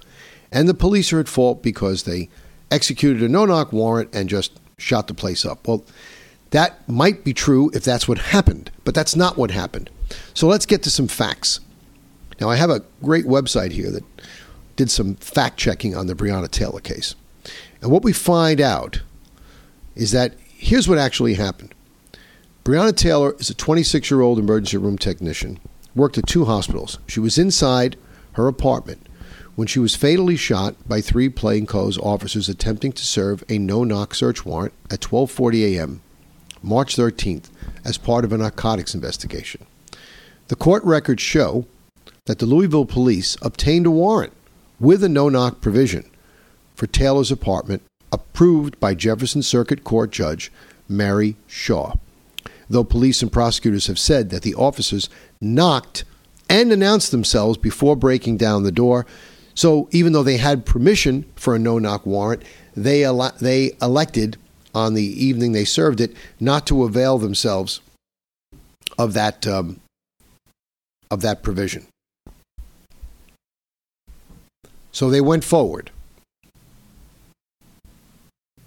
And 0.50 0.66
the 0.66 0.72
police 0.72 1.12
are 1.12 1.20
at 1.20 1.28
fault 1.28 1.62
because 1.62 2.04
they 2.04 2.30
executed 2.70 3.22
a 3.22 3.28
no 3.28 3.44
knock 3.44 3.70
warrant 3.70 4.08
and 4.14 4.30
just 4.30 4.58
shot 4.78 5.08
the 5.08 5.14
place 5.14 5.44
up. 5.44 5.68
Well, 5.68 5.84
that 6.52 6.88
might 6.88 7.22
be 7.22 7.34
true 7.34 7.70
if 7.74 7.84
that's 7.84 8.08
what 8.08 8.16
happened, 8.16 8.70
but 8.82 8.94
that's 8.94 9.14
not 9.14 9.36
what 9.36 9.50
happened. 9.50 9.90
So 10.32 10.48
let's 10.48 10.64
get 10.64 10.82
to 10.84 10.90
some 10.90 11.06
facts. 11.06 11.60
Now, 12.40 12.48
I 12.48 12.56
have 12.56 12.70
a 12.70 12.82
great 13.02 13.26
website 13.26 13.72
here 13.72 13.90
that 13.90 14.04
did 14.76 14.90
some 14.90 15.16
fact 15.16 15.58
checking 15.58 15.94
on 15.94 16.06
the 16.06 16.14
Breonna 16.14 16.50
Taylor 16.50 16.80
case. 16.80 17.14
And 17.82 17.90
what 17.90 18.04
we 18.04 18.14
find 18.14 18.58
out 18.58 19.02
is 19.94 20.12
that 20.12 20.32
here's 20.48 20.88
what 20.88 20.96
actually 20.96 21.34
happened 21.34 21.74
Breonna 22.62 22.94
Taylor 22.94 23.34
is 23.38 23.48
a 23.48 23.54
26 23.54 24.10
year 24.10 24.20
old 24.20 24.38
emergency 24.38 24.76
room 24.76 24.98
technician, 24.98 25.58
worked 25.94 26.18
at 26.18 26.26
two 26.26 26.44
hospitals. 26.44 26.98
She 27.06 27.18
was 27.18 27.38
inside 27.38 27.96
her 28.32 28.46
apartment 28.46 29.06
when 29.56 29.66
she 29.66 29.78
was 29.78 29.96
fatally 29.96 30.36
shot 30.36 30.74
by 30.86 31.00
three 31.00 31.30
plainclothes 31.30 31.96
officers 31.96 32.50
attempting 32.50 32.92
to 32.92 33.04
serve 33.04 33.42
a 33.48 33.56
no-knock 33.56 34.14
search 34.14 34.44
warrant 34.44 34.74
at 34.90 35.00
12:40 35.00 35.74
a.m. 35.74 36.02
March 36.62 36.96
13th 36.96 37.48
as 37.82 37.96
part 37.96 38.26
of 38.26 38.32
a 38.32 38.36
narcotics 38.36 38.94
investigation. 38.94 39.64
The 40.48 40.56
court 40.56 40.84
records 40.84 41.22
show 41.22 41.64
that 42.26 42.40
the 42.40 42.46
Louisville 42.46 42.84
police 42.84 43.38
obtained 43.40 43.86
a 43.86 43.90
warrant 43.90 44.34
with 44.78 45.02
a 45.02 45.08
no-knock 45.08 45.62
provision 45.62 46.04
for 46.74 46.86
Taylor's 46.86 47.30
apartment 47.30 47.82
approved 48.12 48.78
by 48.78 48.94
Jefferson 48.94 49.42
Circuit 49.42 49.82
Court 49.82 50.10
Judge 50.10 50.52
Mary 50.90 51.36
Shaw 51.46 51.94
though 52.70 52.84
police 52.84 53.20
and 53.20 53.30
prosecutors 53.30 53.88
have 53.88 53.98
said 53.98 54.30
that 54.30 54.42
the 54.42 54.54
officers 54.54 55.10
knocked 55.40 56.04
and 56.48 56.72
announced 56.72 57.10
themselves 57.10 57.58
before 57.58 57.96
breaking 57.96 58.36
down 58.36 58.62
the 58.62 58.72
door. 58.72 59.04
So 59.54 59.88
even 59.90 60.12
though 60.12 60.22
they 60.22 60.36
had 60.36 60.64
permission 60.64 61.30
for 61.34 61.54
a 61.54 61.58
no 61.58 61.78
knock 61.78 62.06
warrant, 62.06 62.44
they, 62.76 63.02
they 63.40 63.72
elected 63.82 64.36
on 64.72 64.94
the 64.94 65.02
evening 65.02 65.52
they 65.52 65.64
served 65.64 66.00
it 66.00 66.16
not 66.38 66.66
to 66.68 66.84
avail 66.84 67.18
themselves 67.18 67.80
of 68.96 69.12
that, 69.14 69.46
um, 69.46 69.80
of 71.10 71.22
that 71.22 71.42
provision. 71.42 71.86
So 74.92 75.10
they 75.10 75.20
went 75.20 75.42
forward, 75.44 75.90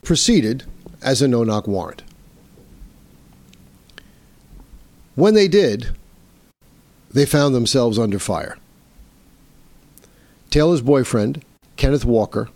proceeded 0.03 0.63
as 1.01 1.22
a 1.22 1.27
no 1.27 1.43
knock 1.43 1.67
warrant. 1.67 2.03
When 5.15 5.34
they 5.34 5.48
did, 5.48 5.89
they 7.12 7.25
found 7.25 7.53
themselves 7.53 8.00
under 8.00 8.20
fire. 8.20 8.58
Taylor's 10.50 10.82
boyfriend, 10.82 11.43
Kenneth 11.77 12.05
Walker, 12.05 12.50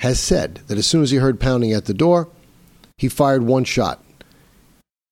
has 0.00 0.18
said 0.20 0.60
that 0.66 0.78
as 0.78 0.86
soon 0.86 1.02
as 1.02 1.10
he 1.10 1.18
heard 1.18 1.40
pounding 1.40 1.72
at 1.72 1.86
the 1.86 1.94
door, 1.94 2.28
he 2.98 3.08
fired 3.08 3.42
one 3.42 3.64
shot. 3.64 4.02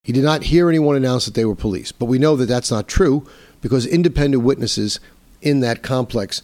He 0.03 0.11
did 0.11 0.23
not 0.23 0.43
hear 0.43 0.69
anyone 0.69 0.95
announce 0.95 1.25
that 1.25 1.33
they 1.33 1.45
were 1.45 1.55
police, 1.55 1.91
but 1.91 2.05
we 2.05 2.19
know 2.19 2.35
that 2.35 2.45
that's 2.45 2.71
not 2.71 2.87
true 2.87 3.25
because 3.61 3.85
independent 3.85 4.43
witnesses 4.43 4.99
in 5.41 5.61
that 5.61 5.81
complex 5.81 6.41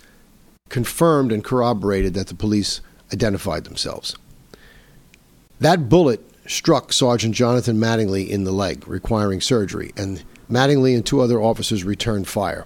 confirmed 0.70 1.32
and 1.32 1.44
corroborated 1.44 2.14
that 2.14 2.28
the 2.28 2.36
police 2.36 2.80
identified 3.12 3.66
themselves. 3.66 4.16
That 5.60 5.90
bullet 5.90 6.29
struck 6.50 6.92
Sergeant 6.92 7.36
Jonathan 7.36 7.78
Mattingly 7.78 8.28
in 8.28 8.44
the 8.44 8.52
leg, 8.52 8.88
requiring 8.88 9.40
surgery, 9.40 9.94
and 9.96 10.24
Mattingly 10.50 10.96
and 10.96 11.06
two 11.06 11.22
other 11.22 11.40
officers 11.40 11.84
returned 11.84 12.28
fire. 12.28 12.66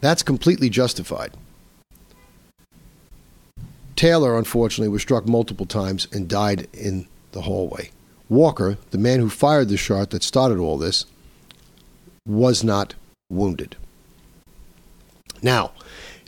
That's 0.00 0.24
completely 0.24 0.68
justified. 0.68 1.36
Taylor, 3.94 4.36
unfortunately, 4.36 4.88
was 4.88 5.02
struck 5.02 5.28
multiple 5.28 5.66
times 5.66 6.08
and 6.12 6.28
died 6.28 6.66
in 6.72 7.06
the 7.30 7.42
hallway. 7.42 7.90
Walker, 8.28 8.78
the 8.90 8.98
man 8.98 9.20
who 9.20 9.30
fired 9.30 9.68
the 9.68 9.76
shot 9.76 10.10
that 10.10 10.24
started 10.24 10.58
all 10.58 10.76
this, 10.76 11.06
was 12.26 12.64
not 12.64 12.94
wounded. 13.30 13.76
Now, 15.40 15.70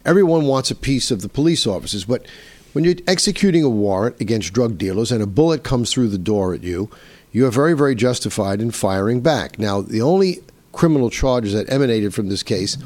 everyone 0.04 0.44
wants 0.44 0.70
a 0.70 0.76
piece 0.76 1.10
of 1.10 1.20
the 1.22 1.28
police 1.28 1.66
officers, 1.66 2.04
but 2.04 2.26
when 2.72 2.84
you're 2.84 2.94
executing 3.06 3.62
a 3.62 3.68
warrant 3.68 4.20
against 4.20 4.52
drug 4.52 4.78
dealers 4.78 5.12
and 5.12 5.22
a 5.22 5.26
bullet 5.26 5.62
comes 5.62 5.92
through 5.92 6.08
the 6.08 6.18
door 6.18 6.54
at 6.54 6.62
you, 6.62 6.90
you 7.30 7.46
are 7.46 7.50
very, 7.50 7.74
very 7.74 7.94
justified 7.94 8.60
in 8.60 8.70
firing 8.70 9.20
back. 9.20 9.58
Now, 9.58 9.80
the 9.80 10.02
only 10.02 10.40
criminal 10.72 11.10
charges 11.10 11.52
that 11.52 11.70
emanated 11.70 12.14
from 12.14 12.28
this 12.28 12.42
case 12.42 12.78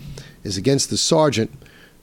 is 0.45 0.57
against 0.57 0.91
the 0.91 0.97
sergeant 0.97 1.51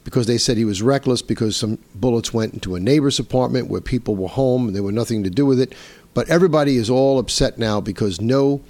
because 0.04 0.28
they 0.28 0.38
said 0.38 0.58
he 0.58 0.66
was 0.66 0.82
reckless 0.82 1.22
because 1.22 1.56
some 1.56 1.78
bullets 1.96 2.34
went 2.34 2.54
into 2.54 2.76
a 2.76 2.80
neighbor's 2.80 3.20
apartment 3.20 3.70
where 3.70 3.82
people 3.82 4.16
were 4.16 4.28
home 4.28 4.68
and 4.68 4.76
there 4.76 4.84
were 4.84 4.92
nothing 4.92 5.24
to 5.24 5.30
do 5.30 5.46
with 5.46 5.60
it. 5.60 5.74
But 6.14 6.30
everybody 6.30 6.76
is 6.76 6.90
all 6.90 7.20
upset 7.20 7.58
now 7.58 7.80
because 7.80 8.20
no 8.20 8.62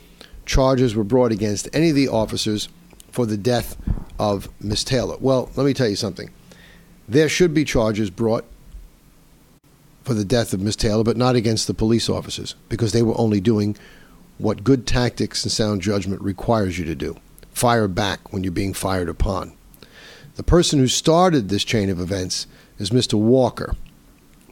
charges 0.46 0.96
were 0.96 1.04
brought 1.04 1.32
against 1.32 1.68
any 1.74 1.90
of 1.90 1.96
the 1.96 2.08
officers 2.08 2.70
for 3.12 3.26
the 3.26 3.38
death 3.38 3.78
of 4.20 4.50
Miss 4.60 4.84
Taylor. 4.84 5.18
Well, 5.20 5.50
let 5.56 5.66
me 5.66 5.74
tell 5.74 5.88
you 5.88 5.96
something. 5.96 6.30
There 7.08 7.30
should 7.30 7.54
be 7.54 7.66
charges 7.66 8.10
brought 8.10 8.46
for 10.04 10.14
the 10.14 10.26
death 10.26 10.54
of 10.54 10.62
Miss 10.62 10.76
Taylor, 10.76 11.04
but 11.04 11.18
not 11.18 11.36
against 11.36 11.68
the 11.68 11.74
police 11.74 12.10
officers 12.10 12.56
because 12.70 12.92
they 12.92 13.02
were 13.02 13.20
only 13.20 13.40
doing 13.40 13.76
what 14.38 14.64
good 14.64 14.86
tactics 14.86 15.44
and 15.44 15.52
sound 15.52 15.82
judgment 15.82 16.22
requires 16.22 16.78
you 16.78 16.86
to 16.86 16.96
do 16.96 17.16
fire 17.52 17.88
back 17.88 18.34
when 18.34 18.44
you're 18.44 18.52
being 18.52 18.74
fired 18.74 19.08
upon. 19.08 19.54
The 20.36 20.44
person 20.44 20.80
who 20.80 20.88
started 20.88 21.50
this 21.50 21.64
chain 21.64 21.90
of 21.90 22.00
events 22.00 22.48
is 22.80 22.90
Mr. 22.90 23.14
Walker. 23.14 23.76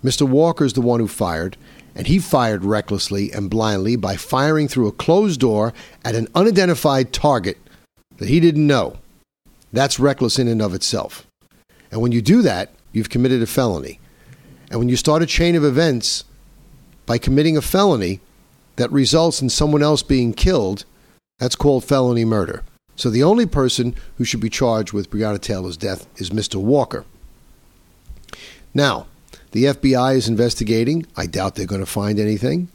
Mr. 0.04 0.28
Walker 0.28 0.66
is 0.66 0.74
the 0.74 0.82
one 0.82 1.00
who 1.00 1.08
fired, 1.08 1.58
and 1.96 2.06
he 2.06 2.20
fired 2.20 2.64
recklessly 2.64 3.32
and 3.32 3.50
blindly 3.50 3.96
by 3.96 4.16
firing 4.16 4.68
through 4.68 4.88
a 4.88 4.92
closed 4.92 5.40
door 5.40 5.74
at 6.06 6.16
an 6.16 6.28
unidentified 6.36 7.12
target 7.12 7.58
that 8.18 8.30
he 8.30 8.40
didn't 8.40 8.68
know. 8.68 8.98
That's 9.74 10.00
reckless 10.00 10.38
in 10.38 10.48
and 10.48 10.62
of 10.62 10.74
itself. 10.74 11.26
And 11.92 12.02
when 12.02 12.12
you 12.12 12.22
do 12.22 12.42
that, 12.44 12.72
you've 12.92 13.10
committed 13.10 13.42
a 13.42 13.48
felony. 13.48 14.00
And 14.72 14.80
when 14.80 14.88
you 14.88 14.96
start 14.96 15.22
a 15.22 15.26
chain 15.26 15.56
of 15.56 15.66
events 15.66 16.24
by 17.06 17.18
committing 17.18 17.58
a 17.58 17.62
felony 17.62 18.22
that 18.78 18.90
results 18.90 19.42
in 19.42 19.50
someone 19.50 19.84
else 19.84 20.02
being 20.02 20.32
killed, 20.34 20.86
that's 21.40 21.58
called 21.58 21.84
felony 21.84 22.24
murder. 22.24 22.64
So 22.96 23.10
the 23.10 23.22
only 23.22 23.46
person 23.46 23.96
who 24.18 24.24
should 24.24 24.40
be 24.40 24.50
charged 24.50 24.94
with 24.94 25.12
Breonna 25.12 25.42
Taylor's 25.42 25.76
death 25.76 26.08
is 26.16 26.30
Mr. 26.30 26.56
Walker. 26.56 27.04
Now, 28.74 29.08
the 29.52 29.66
FBI 29.66 30.16
is 30.16 30.30
investigating. 30.30 31.06
I 31.18 31.26
doubt 31.26 31.56
they're 31.56 31.66
going 31.66 31.82
to 31.82 31.86
find 31.86 32.18
anything. 32.18 32.70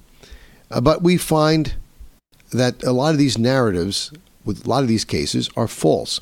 Uh, 0.71 0.83
but 0.83 1.03
we 1.03 1.17
find 1.17 1.77
that 2.53 2.83
a 2.83 2.93
lot 2.93 3.13
of 3.13 3.19
these 3.19 3.39
narratives, 3.39 4.13
with 4.45 4.67
a 4.67 4.69
lot 4.69 4.83
of 4.83 4.89
these 4.89 5.07
cases, 5.07 5.49
are 5.57 5.69
false. 5.69 6.21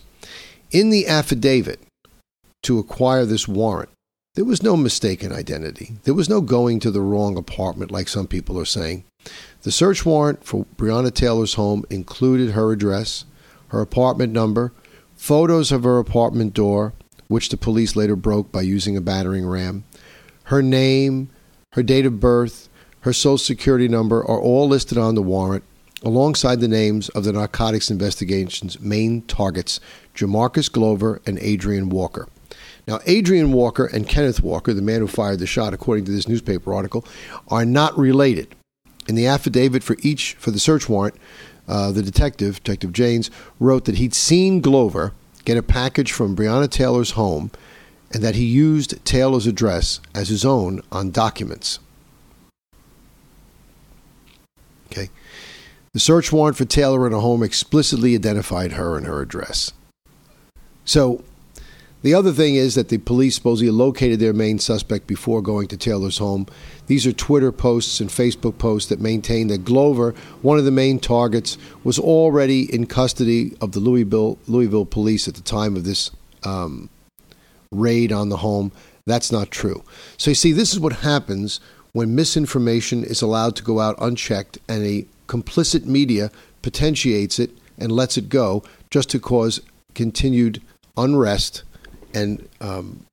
In 0.70 0.90
the 0.90 1.08
affidavit 1.08 1.80
to 2.62 2.78
acquire 2.78 3.24
this 3.24 3.48
warrant, 3.48 3.88
there 4.34 4.44
was 4.44 4.62
no 4.62 4.76
mistaken 4.76 5.32
identity. 5.32 5.92
There 6.02 6.14
was 6.14 6.28
no 6.28 6.40
going 6.40 6.80
to 6.80 6.90
the 6.90 7.00
wrong 7.00 7.38
apartment, 7.38 7.92
like 7.92 8.08
some 8.08 8.26
people 8.26 8.58
are 8.58 8.64
saying. 8.64 9.04
The 9.62 9.70
search 9.70 10.04
warrant 10.04 10.44
for 10.44 10.66
Breonna 10.76 11.14
Taylor's 11.14 11.54
home 11.54 11.84
included 11.88 12.50
her 12.50 12.72
address, 12.72 13.24
her 13.68 13.80
apartment 13.80 14.32
number, 14.32 14.72
photos 15.16 15.70
of 15.70 15.84
her 15.84 15.98
apartment 15.98 16.52
door, 16.52 16.94
which 17.28 17.48
the 17.48 17.56
police 17.56 17.94
later 17.94 18.16
broke 18.16 18.50
by 18.50 18.62
using 18.62 18.96
a 18.96 19.00
battering 19.00 19.46
ram, 19.46 19.84
her 20.44 20.62
name, 20.62 21.30
her 21.72 21.82
date 21.82 22.04
of 22.04 22.20
birth, 22.20 22.68
her 23.00 23.12
social 23.12 23.38
security 23.38 23.88
number 23.88 24.18
are 24.18 24.40
all 24.40 24.68
listed 24.68 24.98
on 24.98 25.14
the 25.14 25.22
warrant, 25.22 25.64
alongside 26.02 26.60
the 26.60 26.68
names 26.68 27.08
of 27.10 27.24
the 27.24 27.32
narcotics 27.32 27.90
investigation's 27.90 28.80
main 28.80 29.22
targets, 29.22 29.78
Jamarcus 30.14 30.70
Glover 30.70 31.22
and 31.24 31.38
Adrian 31.38 31.88
Walker. 31.88 32.28
Now, 32.86 33.00
Adrian 33.06 33.52
Walker 33.52 33.86
and 33.86 34.08
Kenneth 34.08 34.42
Walker, 34.42 34.74
the 34.74 34.82
man 34.82 35.00
who 35.00 35.06
fired 35.06 35.38
the 35.38 35.46
shot, 35.46 35.72
according 35.72 36.04
to 36.04 36.12
this 36.12 36.28
newspaper 36.28 36.74
article, 36.74 37.04
are 37.48 37.64
not 37.64 37.96
related. 37.96 38.54
In 39.08 39.14
the 39.14 39.26
affidavit 39.26 39.82
for 39.82 39.96
each 40.02 40.34
for 40.34 40.50
the 40.50 40.58
search 40.58 40.88
warrant, 40.88 41.16
uh, 41.66 41.92
the 41.92 42.02
detective, 42.02 42.62
Detective 42.62 42.92
Jaynes, 42.92 43.30
wrote 43.58 43.86
that 43.86 43.96
he'd 43.96 44.14
seen 44.14 44.60
Glover 44.60 45.12
get 45.44 45.56
a 45.56 45.62
package 45.62 46.12
from 46.12 46.36
Breonna 46.36 46.70
Taylor's 46.70 47.12
home 47.12 47.50
and 48.12 48.22
that 48.22 48.34
he 48.34 48.44
used 48.44 49.04
Taylor's 49.04 49.46
address 49.46 50.00
as 50.14 50.28
his 50.28 50.44
own 50.44 50.82
on 50.92 51.10
documents. 51.10 51.80
Okay. 54.86 55.10
The 55.92 56.00
search 56.00 56.32
warrant 56.32 56.56
for 56.56 56.64
Taylor 56.64 57.06
in 57.06 57.12
her 57.12 57.18
home 57.18 57.42
explicitly 57.42 58.14
identified 58.14 58.72
her 58.72 58.96
and 58.96 59.06
her 59.06 59.20
address. 59.20 59.72
So 60.84 61.24
the 62.04 62.12
other 62.12 62.32
thing 62.32 62.56
is 62.56 62.74
that 62.74 62.90
the 62.90 62.98
police 62.98 63.36
supposedly 63.36 63.70
located 63.70 64.20
their 64.20 64.34
main 64.34 64.58
suspect 64.58 65.06
before 65.06 65.40
going 65.40 65.68
to 65.68 65.76
Taylor's 65.78 66.18
home. 66.18 66.46
These 66.86 67.06
are 67.06 67.12
Twitter 67.12 67.50
posts 67.50 67.98
and 67.98 68.10
Facebook 68.10 68.58
posts 68.58 68.90
that 68.90 69.00
maintain 69.00 69.48
that 69.48 69.64
Glover, 69.64 70.14
one 70.42 70.58
of 70.58 70.66
the 70.66 70.70
main 70.70 70.98
targets, 70.98 71.56
was 71.82 71.98
already 71.98 72.70
in 72.70 72.84
custody 72.84 73.56
of 73.58 73.72
the 73.72 73.80
Louisville, 73.80 74.38
Louisville 74.46 74.84
police 74.84 75.26
at 75.28 75.34
the 75.34 75.40
time 75.40 75.76
of 75.76 75.84
this 75.84 76.10
um, 76.42 76.90
raid 77.72 78.12
on 78.12 78.28
the 78.28 78.36
home. 78.36 78.70
That's 79.06 79.32
not 79.32 79.50
true. 79.50 79.82
So 80.18 80.30
you 80.30 80.34
see, 80.34 80.52
this 80.52 80.74
is 80.74 80.80
what 80.80 80.92
happens 80.92 81.58
when 81.92 82.14
misinformation 82.14 83.02
is 83.02 83.22
allowed 83.22 83.56
to 83.56 83.62
go 83.62 83.80
out 83.80 83.96
unchecked 83.98 84.58
and 84.68 84.84
a 84.84 85.06
complicit 85.26 85.86
media 85.86 86.30
potentiates 86.60 87.38
it 87.38 87.50
and 87.78 87.90
lets 87.90 88.18
it 88.18 88.28
go 88.28 88.62
just 88.90 89.08
to 89.08 89.18
cause 89.18 89.62
continued 89.94 90.60
unrest 90.98 91.62
and 92.14 92.48
um, 92.60 93.04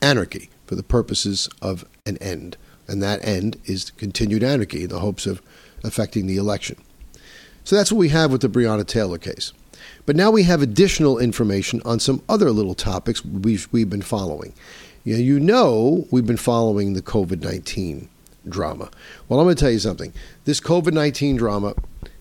anarchy 0.00 0.50
for 0.66 0.74
the 0.74 0.82
purposes 0.82 1.48
of 1.60 1.84
an 2.06 2.16
end. 2.18 2.56
And 2.86 3.02
that 3.02 3.24
end 3.24 3.58
is 3.64 3.90
continued 3.90 4.42
anarchy 4.42 4.84
in 4.84 4.90
the 4.90 5.00
hopes 5.00 5.26
of 5.26 5.42
affecting 5.82 6.26
the 6.26 6.36
election. 6.36 6.76
So 7.64 7.76
that's 7.76 7.90
what 7.90 7.98
we 7.98 8.10
have 8.10 8.30
with 8.30 8.42
the 8.42 8.48
Breonna 8.48 8.86
Taylor 8.86 9.18
case. 9.18 9.52
But 10.06 10.16
now 10.16 10.30
we 10.30 10.42
have 10.42 10.60
additional 10.60 11.18
information 11.18 11.80
on 11.84 11.98
some 11.98 12.22
other 12.28 12.50
little 12.50 12.74
topics 12.74 13.24
we've, 13.24 13.68
we've 13.72 13.88
been 13.88 14.02
following. 14.02 14.52
You 15.02 15.14
know, 15.14 15.20
you 15.20 15.40
know 15.40 16.06
we've 16.10 16.26
been 16.26 16.36
following 16.36 16.92
the 16.92 17.02
COVID 17.02 17.42
19 17.42 18.08
drama. 18.48 18.90
Well, 19.28 19.40
I'm 19.40 19.46
going 19.46 19.56
to 19.56 19.60
tell 19.60 19.70
you 19.70 19.78
something. 19.78 20.12
This 20.44 20.60
COVID 20.60 20.92
19 20.92 21.36
drama, 21.36 21.74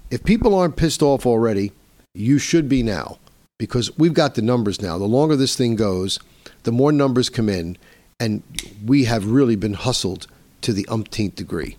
if 0.10 0.24
people 0.24 0.56
aren't 0.56 0.78
pissed 0.78 1.02
off 1.02 1.26
already, 1.26 1.74
you 2.13 2.38
should 2.38 2.70
be 2.70 2.84
now 2.84 3.18
because 3.63 3.97
we've 3.97 4.13
got 4.13 4.36
the 4.36 4.41
numbers 4.41 4.82
now. 4.82 4.97
The 4.97 5.06
longer 5.06 5.38
this 5.38 5.56
thing 5.56 5.78
goes, 5.78 6.19
the 6.63 6.71
more 6.73 6.91
numbers 6.91 7.30
come 7.30 7.47
in, 7.47 7.78
and 8.19 8.43
we 8.86 9.06
have 9.06 9.26
really 9.26 9.56
been 9.56 9.73
hustled 9.73 10.28
to 10.63 10.73
the 10.73 10.86
umpteenth 10.89 11.36
degree. 11.36 11.78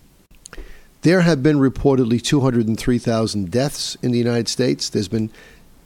There 1.03 1.21
have 1.21 1.43
been 1.43 1.57
reportedly 1.57 2.19
203,000 2.19 3.51
deaths 3.51 3.95
in 4.01 4.11
the 4.11 4.17
United 4.17 4.47
States. 4.47 4.89
There's 4.89 5.07
been 5.07 5.29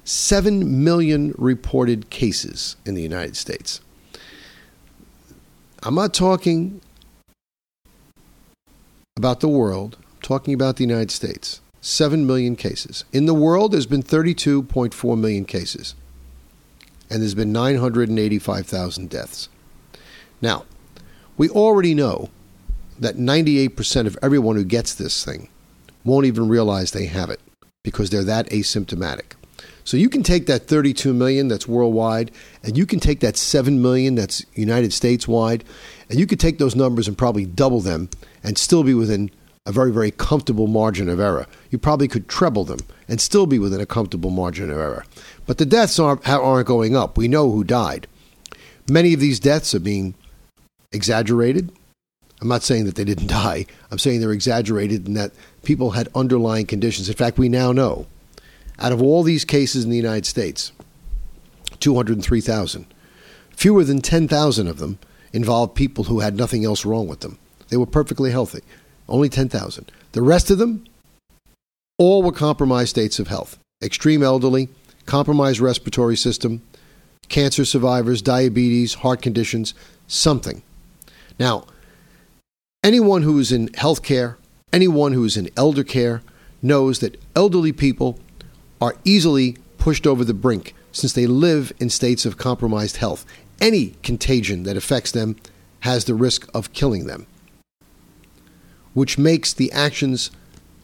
7 0.05 0.81
million 0.85 1.35
reported 1.38 2.09
cases 2.09 2.77
in 2.85 2.95
the 2.95 3.01
United 3.01 3.35
States. 3.35 3.81
I'm 5.83 5.95
not 5.95 6.13
talking 6.13 6.79
about 9.17 9.41
the 9.41 9.49
world, 9.49 9.97
I'm 9.99 10.21
talking 10.21 10.53
about 10.53 10.77
the 10.77 10.85
United 10.85 11.12
States. 11.12 11.59
7 11.81 12.25
million 12.25 12.55
cases. 12.55 13.05
In 13.13 13.25
the 13.25 13.33
world, 13.33 13.71
there's 13.71 13.85
been 13.85 14.03
32.4 14.03 15.19
million 15.19 15.45
cases, 15.45 15.95
and 17.09 17.21
there's 17.21 17.35
been 17.35 17.51
985,000 17.51 19.09
deaths. 19.09 19.49
Now, 20.41 20.65
we 21.37 21.49
already 21.49 21.93
know 21.93 22.29
that 22.99 23.15
98% 23.15 24.07
of 24.07 24.17
everyone 24.21 24.55
who 24.55 24.63
gets 24.63 24.93
this 24.93 25.23
thing 25.23 25.49
won't 26.03 26.25
even 26.25 26.49
realize 26.49 26.91
they 26.91 27.05
have 27.05 27.29
it 27.29 27.39
because 27.83 28.09
they're 28.09 28.23
that 28.23 28.49
asymptomatic. 28.49 29.33
So 29.83 29.97
you 29.97 30.09
can 30.09 30.21
take 30.21 30.45
that 30.45 30.67
32 30.67 31.13
million 31.13 31.47
that's 31.47 31.67
worldwide, 31.67 32.31
and 32.61 32.77
you 32.77 32.85
can 32.85 32.99
take 32.99 33.21
that 33.21 33.37
7 33.37 33.81
million 33.81 34.15
that's 34.15 34.45
United 34.53 34.93
States 34.93 35.27
wide, 35.27 35.63
and 36.09 36.19
you 36.19 36.27
could 36.27 36.39
take 36.39 36.57
those 36.57 36.75
numbers 36.75 37.07
and 37.07 37.17
probably 37.17 37.45
double 37.45 37.79
them 37.79 38.09
and 38.43 38.57
still 38.57 38.83
be 38.83 38.93
within 38.93 39.31
a 39.69 39.71
very, 39.71 39.91
very 39.91 40.10
comfortable 40.10 40.65
margin 40.65 41.08
of 41.10 41.19
error. 41.19 41.45
You 41.69 41.77
probably 41.77 42.08
could 42.08 42.27
treble 42.27 42.65
them 42.65 42.79
and 43.08 43.21
still 43.21 43.45
be 43.45 43.60
within 43.60 43.79
a 43.79 43.86
comfortable 43.86 44.32
margin 44.32 44.71
of 44.71 44.79
error. 44.79 45.05
But 45.45 45.60
the 45.60 45.65
deaths 45.65 45.99
aren't, 45.99 46.27
aren't 46.27 46.67
going 46.67 46.95
up. 46.95 47.17
We 47.17 47.27
know 47.27 47.51
who 47.51 47.63
died. 47.63 48.08
Many 48.89 49.13
of 49.13 49.19
these 49.19 49.39
deaths 49.39 49.75
are 49.75 49.79
being 49.79 50.15
exaggerated. 50.91 51.71
I'm 52.41 52.47
not 52.47 52.63
saying 52.63 52.86
that 52.86 52.95
they 52.95 53.03
didn't 53.03 53.27
die. 53.45 53.67
I'm 53.91 53.99
saying 53.99 54.21
they're 54.21 54.32
exaggerated 54.32 55.05
and 55.05 55.15
that 55.15 55.34
people 55.62 55.91
had 55.91 56.10
underlying 56.15 56.65
conditions. 56.65 57.08
In 57.08 57.15
fact, 57.15 57.38
we 57.38 57.47
now 57.47 57.71
know 57.71 58.08
out 58.79 58.91
of 58.91 59.03
all 59.03 59.21
these 59.21 59.45
cases 59.45 59.84
in 59.84 59.91
the 59.91 59.97
United 59.97 60.25
States, 60.25 60.71
203,000, 61.79 62.88
fewer 63.51 63.84
than 63.84 64.01
10,000 64.01 64.67
of 64.67 64.79
them 64.79 64.97
involved 65.32 65.75
people 65.75 66.05
who 66.05 66.21
had 66.21 66.36
nothing 66.36 66.65
else 66.65 66.86
wrong 66.86 67.08
with 67.08 67.19
them. 67.19 67.38
They 67.67 67.77
were 67.77 67.86
perfectly 67.86 68.32
healthy. 68.32 68.62
Only 69.10 69.30
10,000. 69.30 69.91
The 70.13 70.22
rest 70.22 70.50
of 70.50 70.58
them, 70.58 70.86
all 71.98 72.24
were 72.24 72.32
compromised 72.32 72.91
states 72.91 73.19
of 73.19 73.28
health 73.28 73.58
extreme 73.82 74.22
elderly, 74.22 74.67
compromised 75.06 75.60
respiratory 75.62 76.17
system, 76.17 76.62
cancer 77.30 77.63
survivors, 77.63 78.22
diabetes, 78.22 78.95
heart 78.95 79.22
conditions, 79.22 79.74
something. 80.08 80.62
Now, 81.39 81.65
anyone 82.84 83.22
who 83.22 83.39
is 83.39 83.52
in 83.52 83.69
healthcare, 83.69 84.36
anyone 84.74 85.13
who 85.13 85.24
is 85.24 85.38
in 85.38 85.50
elder 85.56 85.84
care, 85.84 86.22
knows 86.62 87.00
that 87.00 87.19
elderly 87.36 87.72
people 87.72 88.19
are 88.82 88.98
easily 89.06 89.56
pushed 89.78 90.06
over 90.06 90.26
the 90.26 90.34
brink 90.34 90.76
since 90.91 91.13
they 91.13 91.28
live 91.28 91.72
in 91.80 91.89
states 91.89 92.26
of 92.26 92.38
compromised 92.38 92.98
health. 92.98 93.26
Any 93.62 93.95
contagion 94.04 94.63
that 94.63 94.78
affects 94.78 95.12
them 95.12 95.38
has 95.82 96.06
the 96.06 96.15
risk 96.15 96.50
of 96.54 96.74
killing 96.74 97.06
them, 97.06 97.28
which 98.93 99.17
makes 99.17 99.54
the 99.54 99.71
actions 99.71 100.32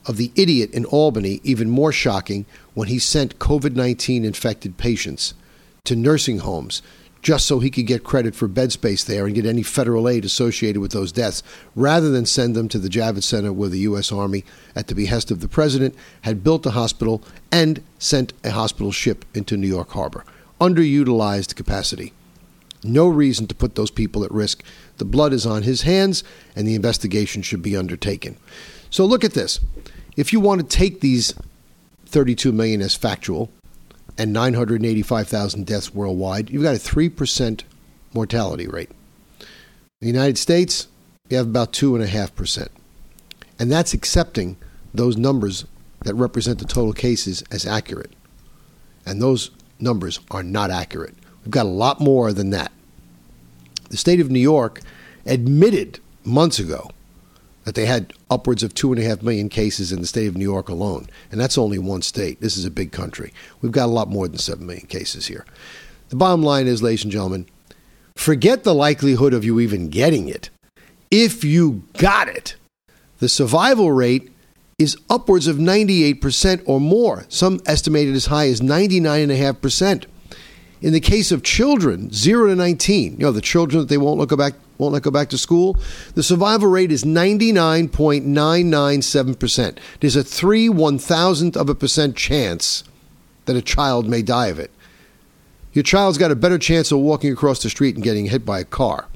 of 0.05 0.17
the 0.17 0.31
idiot 0.35 0.71
in 0.71 0.85
Albany 0.85 1.41
even 1.43 1.69
more 1.69 1.91
shocking 1.91 2.45
when 2.73 2.87
he 2.87 2.99
sent 2.99 3.39
COVID 3.39 3.75
19 3.75 4.23
infected 4.23 4.77
patients 4.77 5.33
to 5.85 5.95
nursing 5.95 6.39
homes 6.39 6.81
just 7.25 7.47
so 7.47 7.57
he 7.57 7.71
could 7.71 7.87
get 7.87 8.03
credit 8.03 8.35
for 8.35 8.47
bed 8.47 8.71
space 8.71 9.03
there 9.03 9.25
and 9.25 9.33
get 9.33 9.47
any 9.47 9.63
federal 9.63 10.07
aid 10.07 10.23
associated 10.23 10.79
with 10.79 10.91
those 10.91 11.11
deaths, 11.11 11.41
rather 11.73 12.11
than 12.11 12.23
send 12.23 12.55
them 12.55 12.69
to 12.69 12.77
the 12.77 12.87
Javits 12.87 13.23
Center 13.23 13.51
where 13.51 13.67
the 13.67 13.79
U.S. 13.79 14.11
Army, 14.11 14.45
at 14.75 14.85
the 14.85 14.93
behest 14.93 15.31
of 15.31 15.39
the 15.39 15.47
president, 15.47 15.95
had 16.21 16.43
built 16.43 16.67
a 16.67 16.71
hospital 16.71 17.23
and 17.51 17.81
sent 17.97 18.33
a 18.43 18.51
hospital 18.51 18.91
ship 18.91 19.25
into 19.33 19.57
New 19.57 19.67
York 19.67 19.89
Harbor. 19.89 20.23
Underutilized 20.61 21.55
capacity. 21.55 22.13
No 22.83 23.07
reason 23.07 23.47
to 23.47 23.55
put 23.55 23.73
those 23.73 23.89
people 23.89 24.23
at 24.23 24.31
risk. 24.31 24.63
The 24.97 25.05
blood 25.05 25.33
is 25.33 25.45
on 25.45 25.63
his 25.63 25.81
hands, 25.81 26.23
and 26.55 26.67
the 26.67 26.75
investigation 26.75 27.41
should 27.41 27.61
be 27.61 27.75
undertaken. 27.75 28.37
So 28.89 29.05
look 29.05 29.23
at 29.23 29.33
this. 29.33 29.59
If 30.15 30.31
you 30.31 30.39
want 30.39 30.61
to 30.61 30.77
take 30.77 31.01
these 31.01 31.33
32 32.05 32.51
million 32.51 32.81
as 32.81 32.95
factual 32.95 33.51
and 34.17 34.31
985,000 34.31 35.65
deaths 35.65 35.93
worldwide, 35.93 36.49
you've 36.49 36.63
got 36.63 36.75
a 36.75 36.79
3% 36.79 37.61
mortality 38.13 38.67
rate. 38.67 38.89
In 39.39 39.47
the 40.01 40.07
United 40.07 40.37
States, 40.37 40.87
you 41.29 41.37
have 41.37 41.47
about 41.47 41.73
2.5%. 41.73 42.69
And 43.59 43.71
that's 43.71 43.93
accepting 43.93 44.57
those 44.93 45.17
numbers 45.17 45.65
that 46.03 46.13
represent 46.15 46.59
the 46.59 46.65
total 46.65 46.93
cases 46.93 47.43
as 47.51 47.65
accurate. 47.65 48.13
And 49.05 49.21
those 49.21 49.51
numbers 49.79 50.19
are 50.31 50.43
not 50.43 50.71
accurate. 50.71 51.15
We've 51.43 51.51
got 51.51 51.65
a 51.65 51.69
lot 51.69 51.99
more 51.99 52.31
than 52.31 52.51
that. 52.51 52.71
The 53.89 53.97
state 53.97 54.19
of 54.19 54.31
New 54.31 54.39
York 54.39 54.81
admitted 55.25 55.99
months 56.23 56.59
ago 56.59 56.89
that 57.65 57.75
they 57.75 57.85
had 57.85 58.13
upwards 58.29 58.63
of 58.63 58.73
two 58.73 58.91
and 58.93 59.01
a 59.01 59.05
half 59.05 59.21
million 59.21 59.49
cases 59.49 59.91
in 59.91 59.99
the 59.99 60.07
state 60.07 60.27
of 60.27 60.37
New 60.37 60.43
York 60.43 60.69
alone. 60.69 61.07
And 61.31 61.41
that's 61.41 61.57
only 61.57 61.79
one 61.79 62.03
state. 62.03 62.39
This 62.39 62.57
is 62.57 62.65
a 62.65 62.71
big 62.71 62.91
country. 62.91 63.33
We've 63.61 63.71
got 63.71 63.85
a 63.85 63.91
lot 63.91 64.07
more 64.07 64.27
than 64.27 64.37
seven 64.37 64.67
million 64.67 64.87
cases 64.87 65.27
here. 65.27 65.45
The 66.09 66.15
bottom 66.15 66.43
line 66.43 66.67
is, 66.67 66.83
ladies 66.83 67.03
and 67.03 67.11
gentlemen, 67.11 67.47
forget 68.15 68.63
the 68.63 68.75
likelihood 68.75 69.33
of 69.33 69.43
you 69.43 69.59
even 69.59 69.89
getting 69.89 70.29
it. 70.29 70.49
If 71.09 71.43
you 71.43 71.83
got 71.97 72.27
it, 72.27 72.55
the 73.19 73.29
survival 73.29 73.91
rate 73.91 74.31
is 74.77 74.97
upwards 75.09 75.47
of 75.47 75.57
98% 75.57 76.61
or 76.65 76.79
more, 76.79 77.25
some 77.29 77.59
estimated 77.65 78.13
as 78.13 78.27
high 78.27 78.47
as 78.49 78.61
99.5%. 78.61 80.05
In 80.81 80.91
the 80.93 80.99
case 80.99 81.31
of 81.31 81.43
children, 81.43 82.11
0 82.11 82.47
to 82.47 82.55
19, 82.55 83.13
you 83.13 83.19
know, 83.19 83.31
the 83.31 83.41
children 83.41 83.81
that 83.81 83.89
they 83.89 83.97
won't 83.97 84.19
let 84.19 84.29
go 84.29 84.35
back 84.35 84.53
won't 84.77 84.93
let 84.93 85.03
go 85.03 85.11
back 85.11 85.29
to 85.29 85.37
school, 85.37 85.77
the 86.15 86.23
survival 86.23 86.67
rate 86.67 86.91
is 86.91 87.05
99.997%. 87.05 89.77
There's 90.01 90.17
a 90.17 90.23
3 90.23 90.67
one 90.69 90.99
thousandth 90.99 91.55
of 91.55 91.69
a 91.69 91.75
percent 91.75 92.17
chance 92.17 92.83
that 93.45 93.55
a 93.55 93.61
child 93.61 94.05
may 94.07 94.21
die 94.21 94.47
of 94.47 94.59
it. 94.59 94.71
Your 95.71 95.83
child's 95.83 96.17
got 96.17 96.31
a 96.31 96.35
better 96.35 96.57
chance 96.57 96.91
of 96.91 96.99
walking 96.99 97.31
across 97.31 97.63
the 97.63 97.69
street 97.69 97.95
and 97.95 98.03
getting 98.03 98.25
hit 98.27 98.45
by 98.45 98.59
a 98.59 98.65
car 98.65 99.07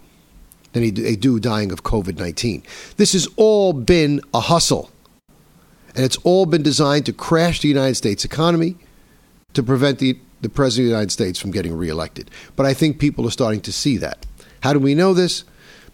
than 0.74 0.94
they 0.94 1.16
do 1.16 1.40
dying 1.40 1.72
of 1.72 1.84
COVID 1.84 2.18
19. 2.18 2.64
This 2.98 3.14
has 3.14 3.28
all 3.36 3.74
been 3.74 4.22
a 4.34 4.42
hustle. 4.42 4.92
And 5.96 6.06
it's 6.06 6.18
all 6.18 6.46
been 6.46 6.62
designed 6.62 7.06
to 7.08 7.14
crash 7.14 7.62
the 7.62 7.68
United 7.68 7.96
States 7.96 8.24
economy 8.24 8.78
to 9.54 9.64
prevent 9.64 10.00
the, 10.00 10.20
the 10.42 10.50
President 10.50 10.86
of 10.86 10.90
the 10.90 10.96
United 10.96 11.12
States 11.12 11.40
from 11.40 11.52
getting 11.52 11.76
reelected. 11.76 12.32
But 12.56 12.66
I 12.66 12.74
think 12.74 13.00
people 13.00 13.28
are 13.28 13.32
starting 13.32 13.62
to 13.62 13.72
see 13.72 13.98
that. 13.98 14.26
How 14.62 14.74
do 14.74 14.80
we 14.80 14.96
know 14.96 15.14
this? 15.14 15.44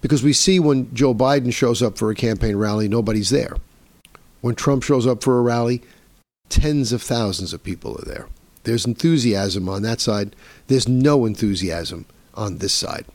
Because 0.02 0.24
we 0.24 0.34
see 0.34 0.60
when 0.60 0.94
Joe 0.94 1.14
Biden 1.14 1.54
shows 1.54 1.82
up 1.82 1.98
for 1.98 2.12
a 2.12 2.16
campaign 2.16 2.56
rally, 2.56 2.88
nobody's 2.88 3.30
there. 3.30 3.58
When 4.42 4.56
Trump 4.56 4.84
shows 4.84 5.08
up 5.08 5.24
for 5.24 5.40
a 5.40 5.42
rally, 5.42 5.82
tens 6.50 6.92
of 6.92 7.02
thousands 7.02 7.54
of 7.54 7.64
people 7.64 7.98
are 7.98 8.06
there. 8.06 8.28
There's 8.64 8.86
enthusiasm 8.86 9.70
on 9.70 9.82
that 9.84 10.02
side. 10.02 10.36
There's 10.68 10.88
no 10.88 11.26
enthusiasm 11.26 12.06
on 12.34 12.58
this 12.58 12.74
side. 12.74 13.06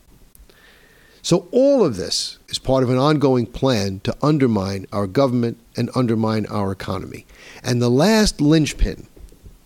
So, 1.23 1.49
all 1.53 1.85
of 1.85 1.97
this 1.97 2.39
is 2.49 2.59
part 2.59 2.83
of 2.83 2.89
an 2.89 2.97
ongoing 2.97 3.45
plan 3.47 4.01
to 4.05 4.17
undermine 4.23 4.87
our 4.91 5.07
government 5.07 5.59
and 5.77 5.91
undermine 5.95 6.47
our 6.47 6.73
economy. 6.73 7.27
And 7.63 7.83
the 7.83 7.91
last 7.91 8.41
linchpin, 8.41 9.07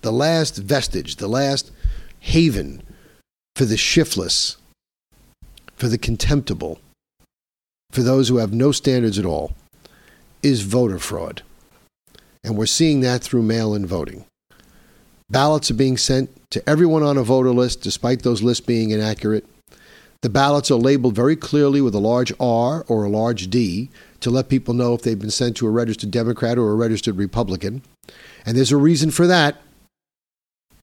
the 0.05 0.13
last 0.13 0.59
vestige, 0.59 1.17
the 1.17 1.27
last 1.27 1.73
haven 2.21 2.83
for 3.57 3.65
the 3.65 3.77
shiftless 3.77 4.59
for 5.75 5.89
the 5.89 5.99
contemptible, 5.99 6.79
for 7.91 8.03
those 8.03 8.29
who 8.29 8.37
have 8.37 8.53
no 8.53 8.71
standards 8.71 9.19
at 9.19 9.25
all, 9.25 9.55
is 10.43 10.61
voter 10.61 10.99
fraud. 10.99 11.43
And 12.45 12.57
we're 12.57 12.67
seeing 12.67 13.01
that 13.01 13.23
through 13.23 13.43
mail 13.43 13.75
in 13.75 13.87
voting. 13.87 14.27
Ballots 15.31 15.71
are 15.71 15.75
being 15.75 15.97
sent 15.97 16.31
to 16.51 16.69
everyone 16.69 17.03
on 17.03 17.17
a 17.17 17.23
voter 17.23 17.51
list, 17.51 17.81
despite 17.81 18.23
those 18.23 18.43
lists 18.43 18.65
being 18.65 18.91
inaccurate. 18.91 19.47
The 20.21 20.29
ballots 20.29 20.71
are 20.71 20.77
labeled 20.77 21.15
very 21.15 21.35
clearly 21.35 21.81
with 21.81 21.95
a 21.95 21.99
large 21.99 22.33
R 22.39 22.85
or 22.89 23.05
a 23.05 23.11
large 23.11 23.49
D 23.49 23.91
to 24.21 24.31
let 24.31 24.49
people 24.49 24.75
know 24.75 24.95
if 24.95 25.03
they've 25.03 25.19
been 25.19 25.31
sent 25.31 25.57
to 25.57 25.67
a 25.67 25.71
registered 25.71 26.11
Democrat 26.11 26.59
or 26.59 26.71
a 26.71 26.75
registered 26.75 27.17
Republican. 27.17 27.83
And 28.47 28.57
there's 28.57 28.73
a 28.73 28.77
reason 28.77 29.11
for 29.11 29.27
that. 29.27 29.57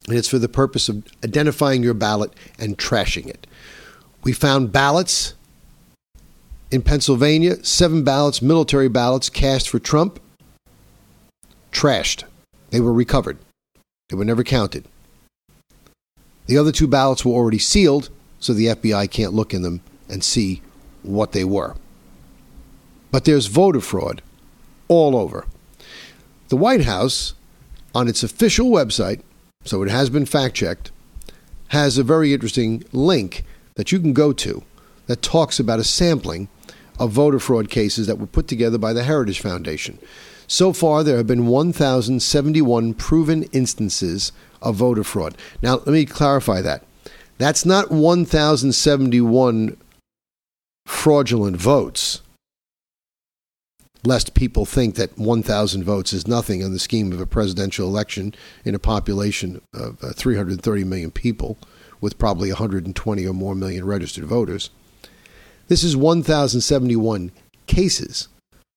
And 0.08 0.18
it's 0.18 0.28
for 0.28 0.40
the 0.40 0.50
purpose 0.50 0.90
of 0.90 1.04
identifying 1.24 1.84
your 1.84 1.94
ballot 1.94 2.34
and 2.58 2.78
trashing 2.78 3.28
it. 3.28 3.46
We 4.24 4.34
found 4.34 4.72
ballots 4.72 5.36
in 6.72 6.82
Pennsylvania, 6.82 7.64
seven 7.64 8.04
ballots, 8.04 8.42
military 8.42 8.88
ballots 8.88 9.30
cast 9.30 9.70
for 9.70 9.80
Trump, 9.80 10.20
trashed. 11.72 12.24
They 12.70 12.80
were 12.80 12.94
recovered. 12.94 13.38
They 14.10 14.16
were 14.16 14.26
never 14.26 14.44
counted. 14.44 14.86
The 16.48 16.58
other 16.58 16.72
two 16.72 16.88
ballots 16.88 17.24
were 17.24 17.34
already 17.34 17.60
sealed, 17.60 18.10
so 18.40 18.54
the 18.54 18.68
FBI 18.68 19.10
can't 19.12 19.34
look 19.34 19.54
in 19.54 19.62
them 19.62 19.82
and 20.10 20.24
see 20.24 20.62
what 21.04 21.32
they 21.32 21.44
were. 21.44 21.76
But 23.12 23.26
there's 23.26 23.48
voter 23.48 23.82
fraud 23.82 24.22
all 24.88 25.16
over. 25.16 25.46
The 26.50 26.58
White 26.58 26.86
House, 26.86 27.34
on 27.94 28.08
its 28.08 28.24
official 28.24 28.70
website, 28.70 29.22
so 29.64 29.84
it 29.84 29.90
has 29.90 30.10
been 30.10 30.26
fact 30.26 30.56
checked, 30.56 30.92
has 31.70 31.98
a 31.98 32.04
very 32.04 32.34
interesting 32.34 32.84
link 32.92 33.44
that 33.76 33.92
you 33.92 34.00
can 34.00 34.14
go 34.14 34.34
to 34.34 34.64
that 35.08 35.22
talks 35.22 35.60
about 35.60 35.80
a 35.80 35.84
sampling 35.84 36.48
of 37.00 37.12
voter 37.12 37.40
fraud 37.40 37.70
cases 37.70 38.08
that 38.08 38.20
were 38.20 38.28
put 38.28 38.48
together 38.48 38.78
by 38.78 38.94
the 38.94 39.04
Heritage 39.04 39.40
Foundation. 39.40 39.98
So 40.48 40.74
far, 40.74 41.04
there 41.04 41.18
have 41.18 41.28
been 41.28 41.48
1,071 41.48 42.94
proven 42.96 43.44
instances 43.54 44.32
of 44.62 44.76
voter 44.76 45.04
fraud. 45.04 45.38
Now, 45.62 45.76
let 45.76 45.88
me 45.88 46.06
clarify 46.06 46.62
that. 46.62 46.84
That's 47.38 47.66
not 47.66 47.90
1,071 47.90 49.78
fraudulent 50.86 51.58
votes, 51.58 52.22
lest 54.04 54.34
people 54.34 54.66
think 54.66 54.96
that 54.96 55.18
1,000 55.18 55.84
votes 55.84 56.14
is 56.14 56.28
nothing 56.28 56.62
in 56.62 56.74
the 56.74 56.80
scheme 56.80 57.12
of 57.12 57.22
a 57.22 57.26
presidential 57.26 57.88
election 57.88 58.34
in 58.66 58.74
a 58.74 58.80
population 58.80 59.62
of 59.74 60.04
uh, 60.04 60.12
330 60.14 60.84
million 60.84 61.12
people 61.12 61.58
with 62.00 62.18
probably 62.18 62.50
120 62.50 63.28
or 63.28 63.34
more 63.34 63.56
million 63.56 63.86
registered 63.86 64.26
voters. 64.26 64.72
This 65.68 65.84
is 65.84 65.96
1,071 65.96 67.32
cases, 67.68 68.28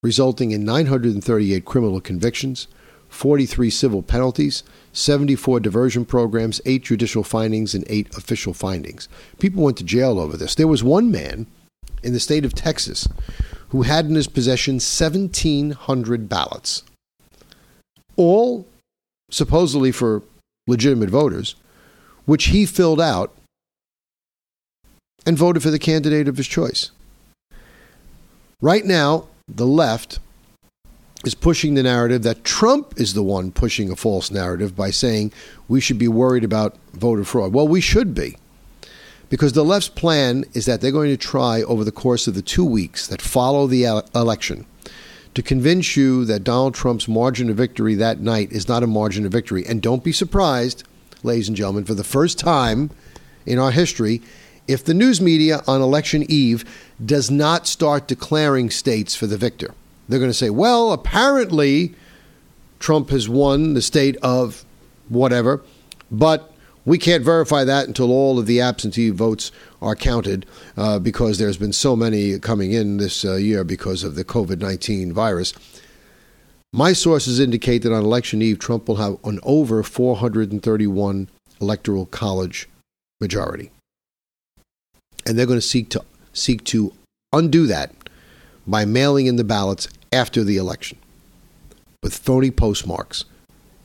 resulting 0.03 0.51
in 0.51 0.63
938 0.63 1.65
criminal 1.65 1.99
convictions, 1.99 2.67
43 3.09 3.69
civil 3.69 4.03
penalties, 4.03 4.63
74 4.93 5.59
diversion 5.59 6.05
programs, 6.05 6.61
8 6.65 6.83
judicial 6.83 7.23
findings, 7.23 7.73
and 7.73 7.83
8 7.89 8.15
official 8.15 8.53
findings. 8.53 9.09
People 9.39 9.63
went 9.63 9.77
to 9.77 9.83
jail 9.83 10.19
over 10.19 10.37
this. 10.37 10.55
There 10.55 10.67
was 10.67 10.83
one 10.83 11.11
man 11.11 11.47
in 12.03 12.13
the 12.13 12.19
state 12.19 12.45
of 12.45 12.53
Texas 12.53 13.07
who 13.69 13.83
had 13.83 14.05
in 14.05 14.15
his 14.15 14.27
possession 14.27 14.75
1,700 14.75 16.29
ballots, 16.29 16.83
all 18.15 18.67
supposedly 19.29 19.91
for 19.91 20.21
legitimate 20.67 21.09
voters, 21.09 21.55
which 22.25 22.45
he 22.45 22.65
filled 22.65 23.01
out 23.01 23.33
and 25.25 25.37
voted 25.37 25.63
for 25.63 25.71
the 25.71 25.79
candidate 25.79 26.27
of 26.27 26.37
his 26.37 26.47
choice. 26.47 26.91
Right 28.61 28.85
now, 28.85 29.27
the 29.47 29.65
left 29.65 30.19
is 31.23 31.35
pushing 31.35 31.73
the 31.73 31.83
narrative 31.83 32.23
that 32.23 32.43
Trump 32.43 32.93
is 32.97 33.13
the 33.13 33.23
one 33.23 33.51
pushing 33.51 33.89
a 33.89 33.95
false 33.95 34.29
narrative 34.29 34.75
by 34.75 34.91
saying 34.91 35.33
we 35.67 35.81
should 35.81 35.97
be 35.97 36.07
worried 36.07 36.43
about 36.43 36.77
voter 36.93 37.23
fraud. 37.23 37.53
Well, 37.53 37.67
we 37.67 37.81
should 37.81 38.13
be. 38.13 38.37
Because 39.29 39.53
the 39.53 39.65
left's 39.65 39.89
plan 39.89 40.45
is 40.53 40.65
that 40.65 40.81
they're 40.81 40.91
going 40.91 41.09
to 41.09 41.17
try 41.17 41.63
over 41.63 41.83
the 41.83 41.91
course 41.91 42.27
of 42.27 42.35
the 42.35 42.41
two 42.41 42.65
weeks 42.65 43.07
that 43.07 43.21
follow 43.21 43.67
the 43.67 43.83
election 44.13 44.65
to 45.35 45.43
convince 45.43 45.97
you 45.97 46.25
that 46.25 46.43
Donald 46.43 46.73
Trump's 46.73 47.07
margin 47.07 47.49
of 47.49 47.57
victory 47.57 47.93
that 47.95 48.19
night 48.19 48.51
is 48.51 48.67
not 48.67 48.83
a 48.83 48.87
margin 48.87 49.25
of 49.25 49.31
victory. 49.31 49.65
And 49.65 49.81
don't 49.81 50.03
be 50.03 50.13
surprised, 50.13 50.83
ladies 51.23 51.49
and 51.49 51.57
gentlemen, 51.57 51.83
for 51.83 51.93
the 51.93 52.05
first 52.05 52.39
time 52.39 52.89
in 53.45 53.59
our 53.59 53.71
history, 53.71 54.21
if 54.67 54.83
the 54.83 54.93
news 54.93 55.21
media 55.21 55.61
on 55.67 55.81
election 55.81 56.25
eve 56.29 56.63
does 57.03 57.29
not 57.29 57.67
start 57.67 58.07
declaring 58.07 58.69
states 58.69 59.13
for 59.13 59.27
the 59.27 59.37
victor. 59.37 59.73
They're 60.07 60.19
going 60.19 60.31
to 60.31 60.33
say, 60.33 60.49
well, 60.49 60.93
apparently 60.93 61.93
Trump 62.79 63.09
has 63.09 63.27
won 63.27 63.73
the 63.73 63.81
state 63.81 64.15
of 64.17 64.63
whatever, 65.09 65.61
but 66.09 66.53
we 66.85 66.97
can't 66.99 67.23
verify 67.23 67.63
that 67.63 67.87
until 67.87 68.11
all 68.11 68.37
of 68.37 68.45
the 68.45 68.61
absentee 68.61 69.09
votes 69.09 69.51
are 69.81 69.95
counted 69.95 70.45
uh, 70.77 70.99
because 70.99 71.37
there's 71.37 71.57
been 71.57 71.73
so 71.73 71.95
many 71.95 72.39
coming 72.39 72.71
in 72.71 72.97
this 72.97 73.25
uh, 73.25 73.35
year 73.35 73.63
because 73.63 74.03
of 74.03 74.15
the 74.15 74.23
COVID 74.23 74.59
19 74.59 75.11
virus. 75.11 75.53
My 76.71 76.93
sources 76.93 77.39
indicate 77.39 77.83
that 77.83 77.93
on 77.93 78.03
election 78.03 78.41
eve, 78.41 78.59
Trump 78.59 78.87
will 78.87 78.97
have 78.97 79.17
an 79.23 79.39
over 79.43 79.81
431 79.81 81.29
electoral 81.61 82.05
college 82.05 82.69
majority. 83.19 83.71
And 85.25 85.39
they're 85.39 85.45
going 85.45 85.57
to 85.57 85.65
seek 85.65 85.89
to 85.91 86.03
seek 86.33 86.63
to 86.65 86.93
undo 87.33 87.65
that 87.67 87.93
by 88.67 88.85
mailing 88.85 89.25
in 89.25 89.37
the 89.37 89.43
ballots 89.43 89.87
after 90.11 90.43
the 90.43 90.57
election 90.57 90.97
with 92.03 92.17
phony 92.17 92.51
postmarks 92.51 93.25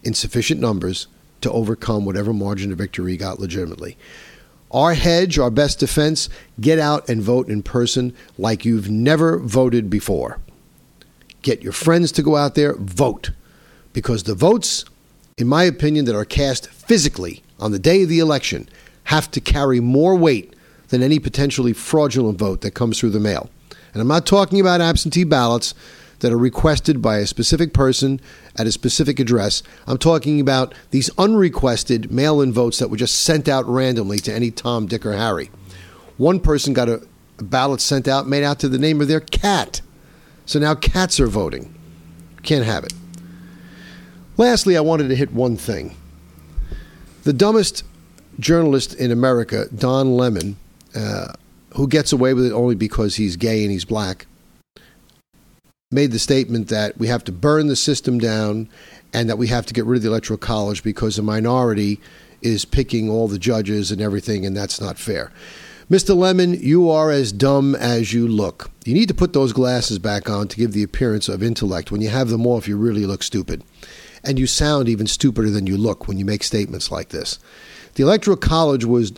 in 0.03 0.15
sufficient 0.15 0.61
numbers 0.61 1.07
to 1.43 1.51
overcome 1.53 2.05
whatever 2.05 2.33
margin 2.33 2.73
of 2.73 2.79
victory 2.79 3.13
he 3.13 3.17
got 3.17 3.41
legitimately. 3.41 3.97
Our 4.71 4.95
hedge, 4.95 5.39
our 5.39 5.51
best 5.51 5.81
defense, 5.81 6.29
get 6.61 6.79
out 6.79 7.09
and 7.09 7.23
vote 7.23 7.49
in 7.49 7.63
person 7.63 8.15
like 8.39 8.65
you've 8.65 8.89
never 8.89 9.39
voted 9.39 9.91
before. 9.91 10.39
Get 11.43 11.63
your 11.63 11.73
friends 11.73 12.13
to 12.13 12.23
go 12.23 12.37
out 12.37 12.55
there, 12.55 12.75
vote. 12.75 13.31
Because 13.93 14.23
the 14.23 14.35
votes, 14.35 14.85
in 15.37 15.49
my 15.49 15.65
opinion, 15.65 16.05
that 16.05 16.15
are 16.15 16.25
cast 16.25 16.69
physically 16.69 17.43
on 17.59 17.73
the 17.73 17.79
day 17.79 18.03
of 18.03 18.09
the 18.09 18.21
election 18.21 18.69
have 19.05 19.31
to 19.33 19.41
carry 19.41 19.81
more 19.81 20.15
weight 20.15 20.55
than 20.89 21.03
any 21.03 21.19
potentially 21.19 21.73
fraudulent 21.73 22.39
vote 22.39 22.61
that 22.61 22.73
comes 22.73 22.99
through 22.99 23.11
the 23.11 23.19
mail. 23.19 23.51
And 23.93 24.01
I'm 24.01 24.09
not 24.09 24.27
talking 24.27 24.61
about 24.61 24.81
absentee 24.81 25.25
ballots 25.25 25.75
that 26.21 26.33
are 26.33 26.39
requested 26.39 27.03
by 27.03 27.19
a 27.19 27.27
specific 27.27 27.73
person 27.73 28.21
at 28.57 28.67
a 28.67 28.73
specific 28.73 29.19
address. 29.19 29.63
I'm 29.87 29.99
talking 29.99 30.41
about 30.41 30.75
these 30.91 31.11
unrequested 31.19 32.11
mail 32.11 32.41
in 32.41 32.53
votes 32.53 32.79
that 32.79 32.89
were 32.89 32.97
just 32.97 33.21
sent 33.21 33.49
out 33.49 33.67
randomly 33.67 34.19
to 34.21 34.33
any 34.33 34.51
Tom, 34.51 34.87
Dick, 34.87 35.05
or 35.05 35.13
Harry. 35.13 35.51
One 36.17 36.41
person 36.41 36.73
got 36.73 36.89
a, 36.89 37.03
ballot 37.43 37.81
sent 37.81 38.07
out 38.07 38.29
made 38.29 38.45
out 38.45 38.59
to 38.61 38.69
the 38.69 38.79
name 38.79 39.01
of 39.01 39.09
their 39.09 39.21
cat. 39.21 39.81
So 40.47 40.59
now 40.59 40.75
cats 40.75 41.21
are 41.21 41.27
voting. 41.27 41.75
Can't 42.43 42.65
have 42.65 42.85
it. 42.85 42.93
Lastly, 44.37 44.77
I 44.77 44.81
wanted 44.81 45.09
to 45.09 45.17
hit 45.17 45.33
one 45.33 45.57
thing. 45.57 45.97
The 47.25 47.33
dumbest 47.33 47.85
journalist 48.39 48.95
in 48.95 49.11
America, 49.11 49.67
Don 49.75 50.17
Lemon, 50.17 50.57
uh, 50.95 51.35
who 51.77 51.87
gets 51.87 52.13
away 52.13 52.35
with 52.35 52.47
it 52.47 52.53
only 52.53 52.75
because 52.75 53.17
he's 53.17 53.37
gay 53.37 53.63
and 53.63 53.71
he's 53.71 53.85
black, 53.85 54.27
made 55.93 56.13
the 56.13 56.19
statement 56.21 56.69
that 56.69 56.97
we 56.99 57.09
have 57.09 57.25
to 57.25 57.33
burn 57.33 57.67
the 57.67 57.75
system 57.75 58.21
down 58.21 58.69
and 59.13 59.29
that 59.29 59.39
we 59.39 59.49
have 59.49 59.67
to 59.67 59.75
get 59.75 59.85
rid 59.85 59.97
of 59.97 60.03
the 60.05 60.09
electoral 60.09 60.39
college 60.39 60.85
because 60.85 61.19
a 61.19 61.23
minority 61.23 62.01
is 62.43 62.65
picking 62.65 63.11
all 63.11 63.27
the 63.27 63.41
judges 63.41 63.91
and 63.91 64.01
everything, 64.01 64.47
and 64.47 64.57
that's 64.57 64.81
not 64.81 64.97
fair. 64.97 65.33
Mr. 65.91 66.17
Lemon, 66.17 66.55
you 66.55 66.89
are 66.89 67.11
as 67.11 67.33
dumb 67.33 67.75
as 67.75 68.13
you 68.13 68.29
look. 68.29 68.71
You 68.85 68.95
need 68.95 69.09
to 69.09 69.15
put 69.15 69.33
those 69.33 69.53
glasses 69.53 69.99
back 69.99 70.31
on 70.31 70.47
to 70.47 70.57
give 70.57 70.73
the 70.73 70.85
appearance 70.85 71.29
of 71.29 71.43
intellect. 71.43 71.91
When 71.91 72.01
you 72.01 72.11
have 72.11 72.29
them 72.29 72.47
off, 72.47 72.69
you 72.69 72.77
really 72.77 73.05
look 73.05 73.25
stupid. 73.25 73.65
And 74.23 74.39
you 74.39 74.47
sound 74.47 74.89
even 74.89 75.09
stupider 75.09 75.51
than 75.51 75.67
you 75.67 75.77
look 75.77 76.07
when 76.07 76.19
you 76.19 76.25
make 76.25 76.45
statements 76.45 76.93
like 76.93 77.09
this. 77.09 77.41
The 77.95 78.05
Electoral 78.05 78.37
College 78.37 78.85
was 78.85 79.13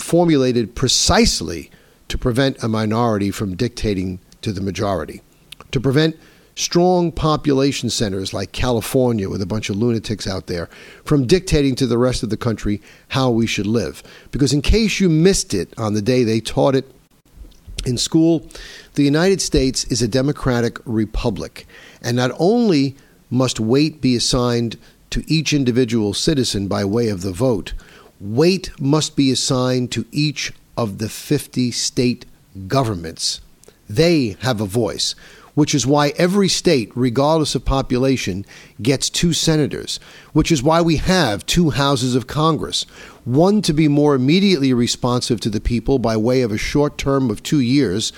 formulated 0.00 0.74
precisely 0.74 1.70
to 2.08 2.18
prevent 2.18 2.60
a 2.64 2.68
minority 2.68 3.30
from 3.30 3.54
dictating 3.54 4.18
to 4.42 4.52
the 4.52 4.60
majority 4.60 5.22
to 5.70 5.80
prevent 5.80 6.16
strong 6.58 7.12
population 7.12 7.88
centers 7.88 8.34
like 8.34 8.50
California, 8.50 9.28
with 9.28 9.40
a 9.40 9.46
bunch 9.46 9.70
of 9.70 9.76
lunatics 9.76 10.26
out 10.26 10.48
there, 10.48 10.68
from 11.04 11.26
dictating 11.26 11.76
to 11.76 11.86
the 11.86 11.98
rest 11.98 12.22
of 12.22 12.30
the 12.30 12.36
country 12.36 12.82
how 13.08 13.30
we 13.30 13.46
should 13.46 13.66
live. 13.66 14.02
Because, 14.32 14.52
in 14.52 14.60
case 14.60 14.98
you 14.98 15.08
missed 15.08 15.54
it 15.54 15.72
on 15.78 15.94
the 15.94 16.02
day 16.02 16.24
they 16.24 16.40
taught 16.40 16.74
it 16.74 16.90
in 17.86 17.96
school, 17.96 18.44
the 18.94 19.04
United 19.04 19.40
States 19.40 19.84
is 19.84 20.02
a 20.02 20.08
democratic 20.08 20.78
republic. 20.84 21.64
And 22.02 22.16
not 22.16 22.32
only 22.38 22.96
must 23.30 23.60
weight 23.60 24.00
be 24.00 24.16
assigned 24.16 24.76
to 25.10 25.22
each 25.26 25.52
individual 25.52 26.12
citizen 26.12 26.66
by 26.66 26.84
way 26.84 27.08
of 27.08 27.22
the 27.22 27.32
vote, 27.32 27.72
weight 28.20 28.70
must 28.80 29.14
be 29.14 29.30
assigned 29.30 29.92
to 29.92 30.04
each 30.10 30.52
of 30.76 30.98
the 30.98 31.08
50 31.08 31.70
state 31.70 32.26
governments. 32.66 33.40
They 33.88 34.36
have 34.40 34.60
a 34.60 34.66
voice 34.66 35.14
which 35.58 35.74
is 35.74 35.84
why 35.84 36.10
every 36.10 36.48
state, 36.48 36.88
regardless 36.94 37.56
of 37.56 37.64
population, 37.64 38.46
gets 38.80 39.10
two 39.10 39.32
senators, 39.32 39.98
which 40.32 40.52
is 40.52 40.62
why 40.62 40.80
we 40.80 40.98
have 40.98 41.44
two 41.46 41.70
houses 41.70 42.14
of 42.14 42.28
Congress. 42.28 42.84
One 43.24 43.60
to 43.62 43.72
be 43.72 43.88
more 43.88 44.14
immediately 44.14 44.72
responsive 44.72 45.40
to 45.40 45.50
the 45.50 45.60
people 45.60 45.98
by 45.98 46.16
way 46.16 46.42
of 46.42 46.52
a 46.52 46.56
short 46.56 46.96
term 46.96 47.28
of 47.28 47.42
two 47.42 47.58
years, 47.58 48.10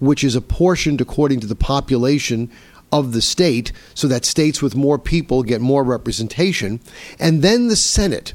which 0.00 0.24
is 0.24 0.34
apportioned 0.34 1.02
according 1.02 1.40
to 1.40 1.46
the 1.46 1.54
population 1.54 2.50
of 2.90 3.12
the 3.12 3.20
state, 3.20 3.72
so 3.92 4.08
that 4.08 4.24
states 4.24 4.62
with 4.62 4.74
more 4.74 4.98
people 4.98 5.42
get 5.42 5.60
more 5.60 5.84
representation, 5.84 6.80
and 7.18 7.42
then 7.42 7.68
the 7.68 7.76
Senate, 7.76 8.32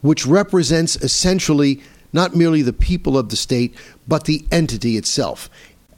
which 0.00 0.24
represents 0.24 0.96
essentially 0.96 1.82
not 2.14 2.34
merely 2.34 2.62
the 2.62 2.72
people 2.72 3.18
of 3.18 3.28
the 3.28 3.36
state, 3.36 3.74
but 4.08 4.24
the 4.24 4.46
entity 4.50 4.96
itself 4.96 5.50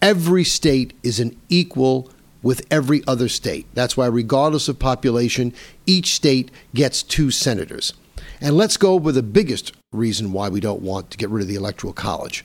every 0.05 0.45
state 0.45 0.93
is 1.03 1.19
an 1.19 1.35
equal 1.49 2.11
with 2.43 2.67
every 2.71 3.03
other 3.09 3.27
state. 3.27 3.67
That's 3.73 3.97
why, 3.97 4.07
regardless 4.07 4.69
of 4.69 4.79
population, 4.79 5.55
each 5.87 6.15
state 6.15 6.51
gets 6.75 7.03
two 7.03 7.31
senators. 7.31 7.95
And 8.39 8.55
let's 8.55 8.77
go 8.77 8.93
over 8.93 9.11
the 9.11 9.23
biggest 9.23 9.73
reason 9.93 10.31
why 10.31 10.51
we 10.51 10.61
don't 10.61 10.83
want 10.83 11.11
to 11.11 11.17
get 11.17 11.31
rid 11.31 11.41
of 11.41 11.49
the 11.49 11.55
Electoral 11.55 11.95
College. 11.95 12.45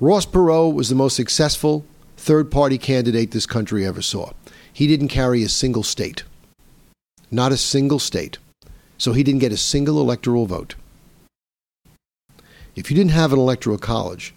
Ross 0.00 0.24
Perot 0.24 0.74
was 0.74 0.88
the 0.88 0.94
most 0.94 1.14
successful 1.14 1.84
third 2.16 2.50
party 2.50 2.78
candidate 2.78 3.32
this 3.32 3.44
country 3.44 3.84
ever 3.84 4.00
saw. 4.00 4.32
He 4.72 4.86
didn't 4.86 5.08
carry 5.08 5.42
a 5.42 5.48
single 5.50 5.82
state, 5.82 6.24
not 7.30 7.52
a 7.52 7.58
single 7.58 7.98
state. 7.98 8.38
So 8.96 9.12
he 9.12 9.22
didn't 9.22 9.40
get 9.40 9.52
a 9.52 9.58
single 9.58 10.00
electoral 10.00 10.46
vote. 10.46 10.76
If 12.76 12.90
you 12.90 12.96
didn't 12.96 13.10
have 13.10 13.32
an 13.32 13.38
electoral 13.38 13.76
college, 13.76 14.32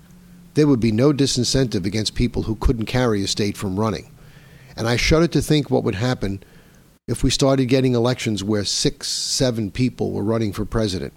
there 0.58 0.66
would 0.66 0.80
be 0.80 0.92
no 0.92 1.14
disincentive 1.14 1.86
against 1.86 2.16
people 2.16 2.42
who 2.42 2.56
couldn't 2.56 2.88
carry 2.88 3.24
a 3.24 3.28
state 3.28 3.56
from 3.56 3.80
running. 3.80 4.10
And 4.76 4.88
I 4.88 4.96
shudder 4.96 5.28
to 5.28 5.42
think 5.42 5.70
what 5.70 5.84
would 5.84 5.94
happen 5.94 6.44
if 7.08 7.22
we 7.24 7.30
started 7.30 7.68
getting 7.68 7.94
elections 7.94 8.44
where 8.44 8.66
six, 8.66 9.08
seven 9.08 9.70
people 9.70 10.12
were 10.12 10.24
running 10.24 10.52
for 10.52 10.66
president, 10.66 11.14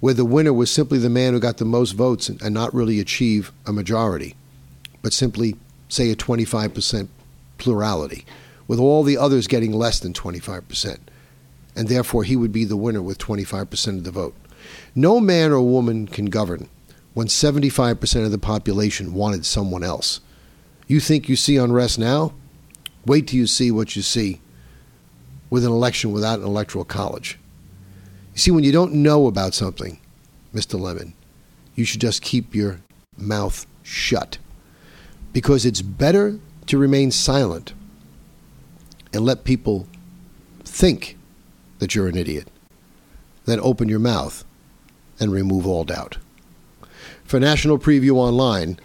where 0.00 0.12
the 0.12 0.24
winner 0.24 0.52
was 0.52 0.72
simply 0.72 0.98
the 0.98 1.08
man 1.08 1.34
who 1.34 1.38
got 1.38 1.58
the 1.58 1.64
most 1.64 1.92
votes 1.92 2.28
and, 2.28 2.52
not 2.52 2.74
really 2.74 2.98
achieve 2.98 3.52
a 3.64 3.72
majority, 3.72 4.34
but 5.02 5.12
simply, 5.12 5.54
say, 5.88 6.10
a 6.10 6.16
25% 6.16 7.06
plurality, 7.58 8.26
with 8.66 8.80
all 8.80 9.04
the 9.04 9.16
others 9.16 9.46
getting 9.46 9.72
less 9.72 10.00
than 10.00 10.12
25%. 10.12 10.98
And 11.76 11.86
therefore, 11.86 12.24
he 12.24 12.34
would 12.34 12.50
be 12.50 12.64
the 12.64 12.76
winner 12.76 13.02
with 13.02 13.18
25% 13.18 13.98
of 13.98 14.02
the 14.02 14.10
vote. 14.10 14.34
No 14.96 15.20
man 15.20 15.52
or 15.52 15.60
woman 15.60 16.08
can 16.08 16.26
govern 16.26 16.68
when 17.18 17.26
75% 17.26 18.24
of 18.24 18.30
the 18.30 18.38
population 18.38 19.12
wanted 19.12 19.44
someone 19.44 19.82
else. 19.82 20.20
You 20.86 21.00
think 21.00 21.28
you 21.28 21.34
see 21.34 21.56
unrest 21.56 21.98
now? 21.98 22.32
Wait 23.06 23.26
till 23.26 23.40
you 23.40 23.48
see 23.48 23.72
what 23.72 23.96
you 23.96 24.02
see 24.02 24.40
with 25.50 25.64
an 25.64 25.72
election 25.72 26.12
without 26.12 26.38
an 26.38 26.44
electoral 26.44 26.84
college. 26.84 27.36
You 28.34 28.38
see, 28.38 28.50
when 28.52 28.62
you 28.62 28.70
don't 28.70 28.92
know 28.92 29.26
about 29.26 29.52
something, 29.52 29.98
Mr. 30.54 30.78
Lemon, 30.78 31.12
you 31.74 31.84
should 31.84 32.00
just 32.00 32.22
keep 32.22 32.54
your 32.54 32.82
mouth 33.16 33.66
shut. 33.82 34.38
because 35.32 35.66
it's 35.66 35.82
better 35.82 36.38
to 36.66 36.78
remain 36.78 37.10
silent 37.10 37.72
and 39.12 39.24
let 39.24 39.42
people 39.42 39.88
think 40.62 41.16
that 41.80 41.96
you're 41.96 42.06
an 42.06 42.16
idiot 42.16 42.48
than 43.44 43.58
open 43.58 43.88
your 43.88 43.98
mouth 43.98 44.44
and 45.18 45.32
remove 45.32 45.66
all 45.66 45.82
doubt. 45.82 46.18
For 47.28 47.38
National 47.38 47.78
Preview 47.78 48.12
Online, 48.12 48.80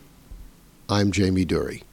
I'm 0.90 1.14
Jamie 1.14 1.46
Dury. 1.46 1.84